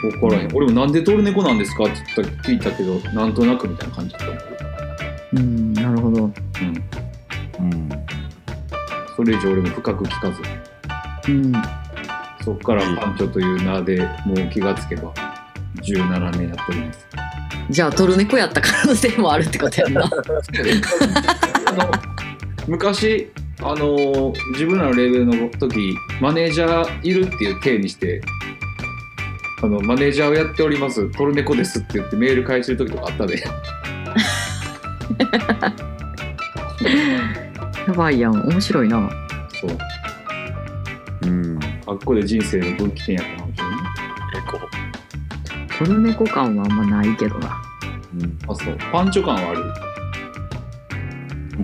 [0.00, 0.56] 分からへん。
[0.56, 4.26] 俺もなんでトルネコなんですかって言った聞いたけどなんとなくみたいな感じだった。
[5.34, 6.24] うん、なるほど。
[6.24, 6.32] うん。
[7.60, 7.88] うん。
[9.16, 10.42] それ以上俺も深く聞かず。
[11.30, 11.52] うん。
[12.44, 15.12] そっからパンチョという名でもう気がつけば
[15.76, 17.06] 17年やっております
[17.70, 20.02] じゃあトルネコやった可能性もあるってことやんな。
[20.02, 20.08] あ
[21.72, 21.90] の
[22.68, 28.20] 昔あの自分らのレベルの時マネージャーいるっていう体にして
[29.62, 33.42] あのマネージャーをやっておりますトルネコですって言ってメール返してる時とかあったで
[37.86, 38.40] やばいやん。
[38.48, 39.10] 面白いな。
[39.60, 39.70] そう
[41.22, 41.58] うん。
[41.86, 43.41] あっこで人生の分岐点やった
[45.84, 47.60] トルネコ感はあんまないけどな。
[48.14, 48.38] うん。
[48.48, 49.64] あそうパンチョ感はある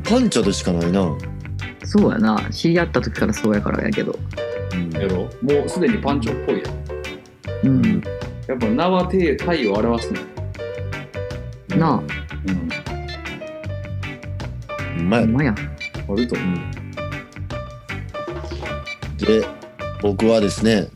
[0.03, 1.17] パンチョでしかないな。
[1.85, 2.51] そうやな。
[2.51, 4.19] 知り合った時からそうやからやけど。
[4.73, 6.63] うんやろもうすでにパンチョっぽい
[7.65, 8.03] やんうん。
[8.49, 10.21] やっぱ名は体体を表すね
[11.77, 12.07] なうん
[15.01, 15.37] うまいあ、ほん。
[15.37, 15.55] まや。
[15.55, 16.59] あると思う
[19.25, 19.47] で、
[20.03, 20.89] 僕はですね、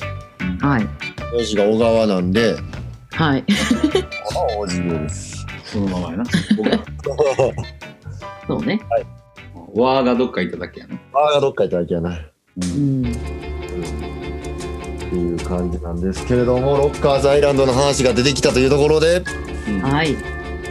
[0.61, 0.89] はい。
[1.33, 2.57] 名字が小川なんで、
[3.13, 3.45] はい。
[4.35, 5.47] 大地です。
[5.65, 6.25] そのままやな
[8.47, 8.81] そうね。
[9.75, 12.15] わーがどっか行っただけやなあーがどっか行っただけやな。
[12.15, 12.19] っ
[12.57, 13.03] うん。
[15.13, 19.23] ていう感じなんですけれども、ロッカーズアイランドの話が出てきたというところで、
[19.83, 20.17] はい。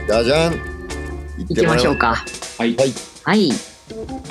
[0.07, 0.53] じゃじゃん
[1.37, 2.15] 行きましょうか。
[2.57, 3.51] はいはいはい。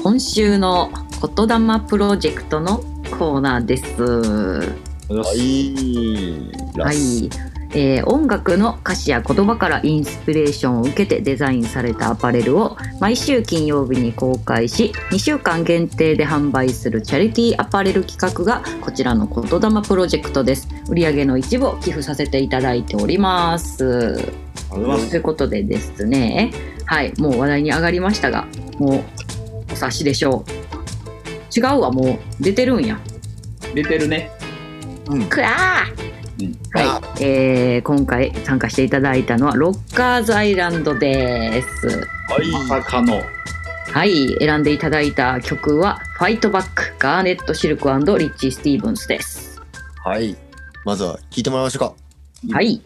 [0.02, 0.90] 今週の
[1.36, 2.78] 言霊プロジェクトの
[3.18, 4.02] コーナーです。
[4.02, 5.74] ははい。
[6.78, 7.49] はい。
[7.72, 20.68] えー音楽の歌詞や言葉からインスピレーションを受けてデザインされたアパレルを毎週金曜日に公開し2週間限定で販売するチャリティーアパレル企画がこちらの言霊プロジェクトです。
[20.88, 24.16] 売上の一部を寄付させていただいております。
[24.70, 26.52] ということでですね
[26.86, 28.46] はいもう話題に上がりましたが
[28.78, 29.04] もう
[29.70, 30.50] お察しでしょう。
[31.56, 32.42] 違うわもう。
[32.42, 32.98] 出てるんや。
[33.74, 34.30] 出てるね。
[35.28, 36.04] くらー。
[36.04, 36.09] うん
[36.72, 41.88] はい、えー今回参加していただいたのはロッカーズアイランドです。
[41.88, 42.50] はい。
[42.50, 43.22] まさかの
[43.92, 49.60] はい、選んでいただいた曲はファイトバックガーネットシルクリッチー・スティーブンスです。
[50.04, 50.36] はい。
[50.84, 51.96] まずは聞いてもらいましょ
[52.42, 52.54] うか。
[52.54, 52.80] はい、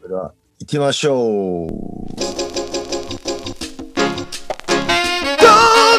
[0.00, 1.66] それでは行きましょう。
[1.66, 1.74] Don't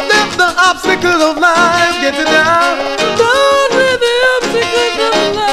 [0.07, 2.77] let the obstacles of life get you down.
[3.17, 4.05] Don't let the
[4.41, 5.44] obstacles of life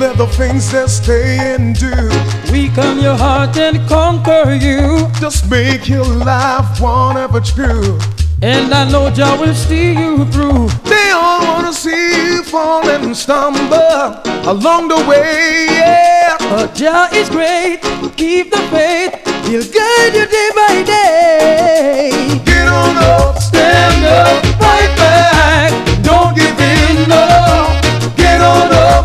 [0.00, 1.92] let the things that stay and do
[2.50, 5.06] Weaken your heart and conquer you.
[5.20, 7.98] just make your life one ever true.
[8.42, 10.68] And I know Jah will see you through.
[10.88, 14.16] They all wanna see you fall and stumble
[14.48, 15.66] along the way.
[15.70, 16.36] Yeah.
[16.48, 17.80] But Jah is great.
[18.16, 19.12] Keep the faith.
[19.46, 22.10] He'll guide you day by day.
[22.46, 25.70] Get on up, Stand up, fight back.
[26.02, 27.24] Don't give in, no.
[28.16, 28.99] Get on up,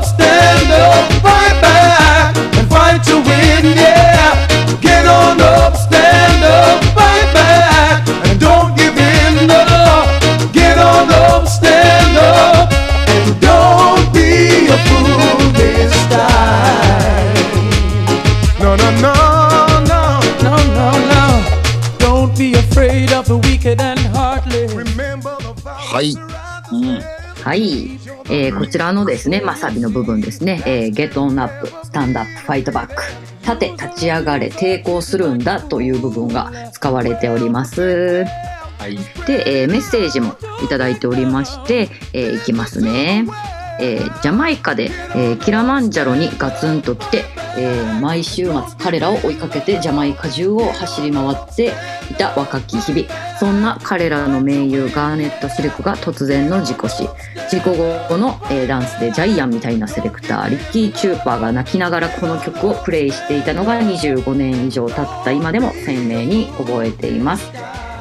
[28.85, 33.01] えーこちらのですね、まあ、サビの部分ですね、えー、ゲットオンアップ、スタンドアップ、ファイトバック、
[33.41, 38.25] 立て、立ち上がれ、抵抗するんだという部分が使われております。
[38.77, 43.25] はいで、えーメッセージもいただいておりまして、えーいきますね。
[43.79, 47.25] えージャマイカで、えーキラマンジャロにガツンと来て、
[47.57, 51.73] えー毎週末彼らを追いかけてジャマイカ中を走り回って
[52.11, 53.07] いた若き日々。
[53.39, 57.07] そんな彼らの盟友ガーネット・シルクが突然の事故死。
[57.49, 67.51] 事故後の、えダンスでジャイアンみたいなセレクターリッキー・チューパーが泣きながらこの曲をプレイしていたのが25年以上経った今でも鮮明に覚えています、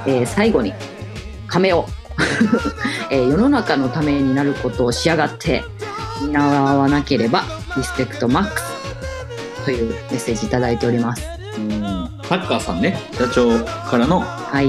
[0.06, 0.72] え最後に
[1.46, 1.86] 亀を、
[3.10, 5.64] えー世の中のためになることをしやがって
[6.22, 7.44] 見習わなければ
[7.76, 11.22] リスペクトマックスというメッセージいただいております。
[11.56, 11.80] うん。
[12.28, 14.66] タッカーさんね社長からのはい。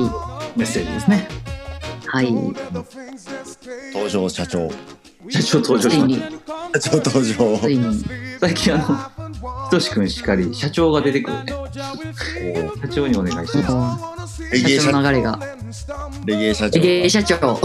[0.55, 1.27] メッセージですね。
[2.07, 2.31] はい。
[3.93, 4.69] 登場社長。
[5.29, 6.79] 社長登場しついにた。
[6.79, 7.59] 社長登場。
[7.59, 8.05] ついに。
[8.39, 8.83] 最近あの
[9.65, 11.53] ひとしくんしかり社長が出てくるね。
[12.81, 13.97] 社長にお願いしま
[14.51, 15.39] レゲエ社社長の流れが。
[16.25, 16.79] レゲエ社長。
[16.79, 17.55] レゲエ社長。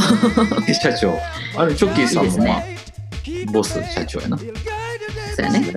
[0.66, 1.18] す社長。
[1.56, 2.78] あれチョッキーさんもまあね
[3.52, 4.38] ボス社長やな。
[4.38, 5.74] そうやね、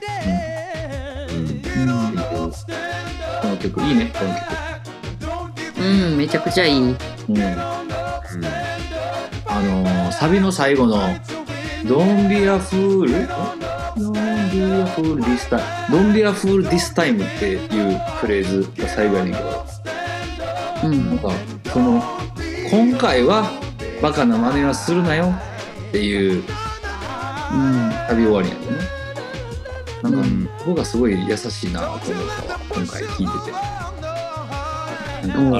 [1.30, 1.62] うん。
[3.42, 4.44] この曲いいねこの曲。
[5.80, 6.80] うん、うん、めちゃくちゃいい。
[6.82, 6.96] うん。
[9.46, 11.00] あのーサビの最後の
[11.86, 13.08] 「Don't be a fool」
[13.98, 15.62] 「Don't be a fool this time」
[15.92, 19.66] 「Don't be a fool this time」っていうフレーズが最後やねんけど。
[20.84, 21.10] うん。
[21.10, 21.32] なんか
[21.72, 22.04] その
[22.70, 23.50] 今回は
[24.02, 25.34] バカな真似はするなよ
[25.90, 26.44] っていう
[27.52, 28.84] うんサビ終わりやねんね
[30.02, 30.50] なんか、うん。
[30.66, 33.74] 僕がすごい優しいなと思ったわ今回聞いてて。
[35.28, 35.58] なんか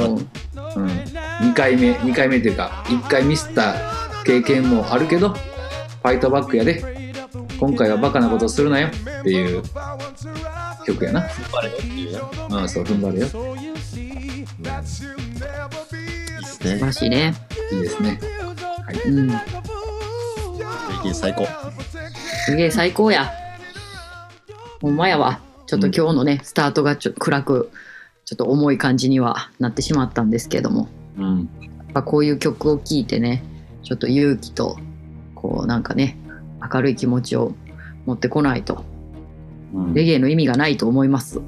[0.76, 0.80] う。
[0.80, 3.76] ん、2回目2回目っていうか1回ミスった
[4.26, 5.36] 経験もあるけど
[6.04, 6.84] ファイトバックやで。
[7.58, 8.90] 今回はバカなことするなよ。
[8.90, 9.64] っていう。
[10.86, 11.26] 曲やな。
[12.50, 13.28] うんそう踏ん張れよ。
[13.56, 15.06] いいです
[16.44, 16.80] 素晴ね。
[16.80, 17.34] らしいね。
[17.72, 18.20] いいですね。
[19.06, 19.28] うん。
[19.30, 19.34] レ
[21.04, 21.48] ゲエ最高。
[22.46, 23.32] すげえ最高や。
[24.82, 25.40] ほんまやわ。
[25.68, 27.72] ちょっと今日のね、スタートがちょっと暗く
[28.26, 30.90] ちょっと重い感じにはなってしまったんですけども。
[31.18, 31.50] うん。
[31.62, 33.44] やっぱこういう曲を聴いてね
[33.84, 34.78] ちょっと勇気と
[35.44, 36.18] こうなんかね
[36.74, 37.54] 明るい気持ちを
[38.06, 38.84] 持ってこないと。
[39.74, 39.94] うん。
[39.94, 41.42] レゲエの意味がないと思います。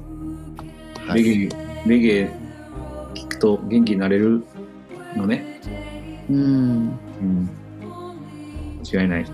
[1.14, 1.48] レゲエ
[1.86, 2.30] レゲエ
[3.14, 4.44] 聞くと元気になれる
[5.16, 5.60] のね。
[6.28, 6.36] うん。
[6.36, 6.40] う
[7.24, 7.48] ん。
[8.92, 9.26] 間違いない。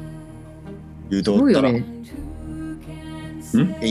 [1.10, 1.62] 言うすとった。
[1.62, 1.84] ら、円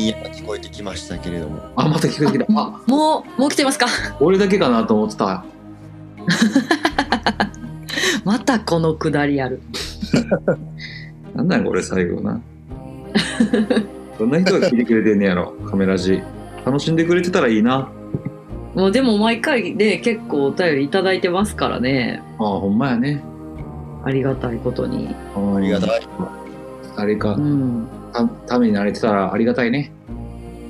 [0.08, 1.60] やが聞こえてきましたけれども。
[1.76, 2.62] あまた聞こえてきた。
[2.62, 3.88] あもうもう来てますか？
[4.22, 5.44] 俺だけかなと思ってた。
[8.24, 9.62] またこのくだりある
[11.36, 12.42] なんだよこれ最後な。
[14.20, 16.22] どんな人が聞いてくれてんねやろカメラジ
[16.66, 17.90] 楽しんでくれてたらいいな。
[18.76, 22.22] もうでも毎回で結構お便りいただいてますからね。
[22.40, 23.22] ああほんまやね。
[24.04, 25.14] ありがたいことに。
[25.36, 26.02] あありがたい。
[26.96, 27.34] 誰か。
[27.34, 27.88] うん。
[28.14, 29.92] たためになれてたらありがたいね。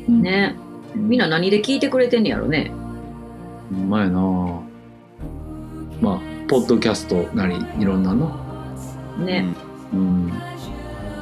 [0.08, 0.22] うん。
[0.22, 0.56] ね。
[0.96, 2.72] みんな何で聞いてくれてんねやろね。
[3.70, 4.20] ほんまやな。
[6.02, 8.51] まあポッドキャストなりいろんなの
[9.22, 9.46] ね、
[9.94, 10.32] うん。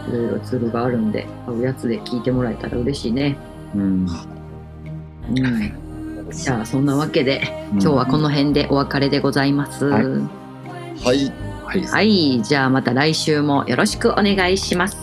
[0.10, 3.38] いろいろツールがあるんで合うやつで聞いてもらえたら嬉しいね。
[3.76, 4.08] うん。
[5.30, 6.30] うん。
[6.32, 7.42] じゃあそんなわけで
[7.72, 10.04] 今日はこの辺でお別れでございます、はい。
[10.04, 11.34] はい。
[11.66, 11.84] はい。
[11.84, 14.98] はい、じゃあまた来週もよろしくお願いします。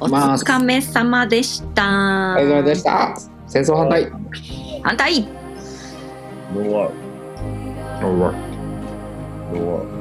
[0.00, 2.34] お疲れ様でした。
[2.34, 3.16] ありがとうございました。
[3.46, 4.12] 戦争反対。
[4.82, 5.22] 反対。
[6.54, 7.10] ノーワー
[8.02, 8.32] おうわ
[9.52, 9.99] ノーワー